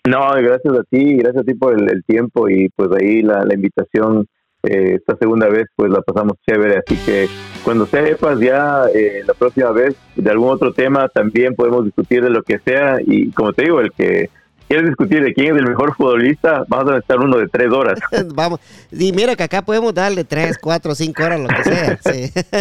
[0.06, 4.26] No, gracias a ti, gracias a ti por el, tiempo y pues ahí la, invitación.
[4.62, 7.28] Eh, esta segunda vez pues la pasamos chévere, así que
[7.62, 12.30] cuando sepas ya eh, la próxima vez de algún otro tema también podemos discutir de
[12.30, 14.28] lo que sea y como te digo, el que
[14.66, 18.00] quieres discutir de quién es el mejor futbolista, vamos a estar uno de tres horas.
[18.34, 18.58] vamos,
[18.90, 21.98] y mira que acá podemos darle tres, cuatro, cinco horas, lo que sea.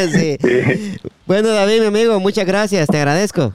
[0.07, 0.37] sí.
[1.25, 3.51] Bueno, David, mi amigo, muchas gracias, te agradezco.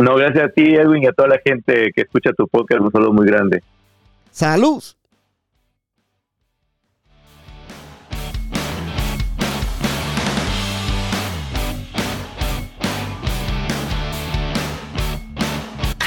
[0.00, 2.80] No, gracias a ti, Edwin, y a toda la gente que escucha tu podcast.
[2.80, 3.62] Un saludo muy grande.
[4.30, 4.82] Salud.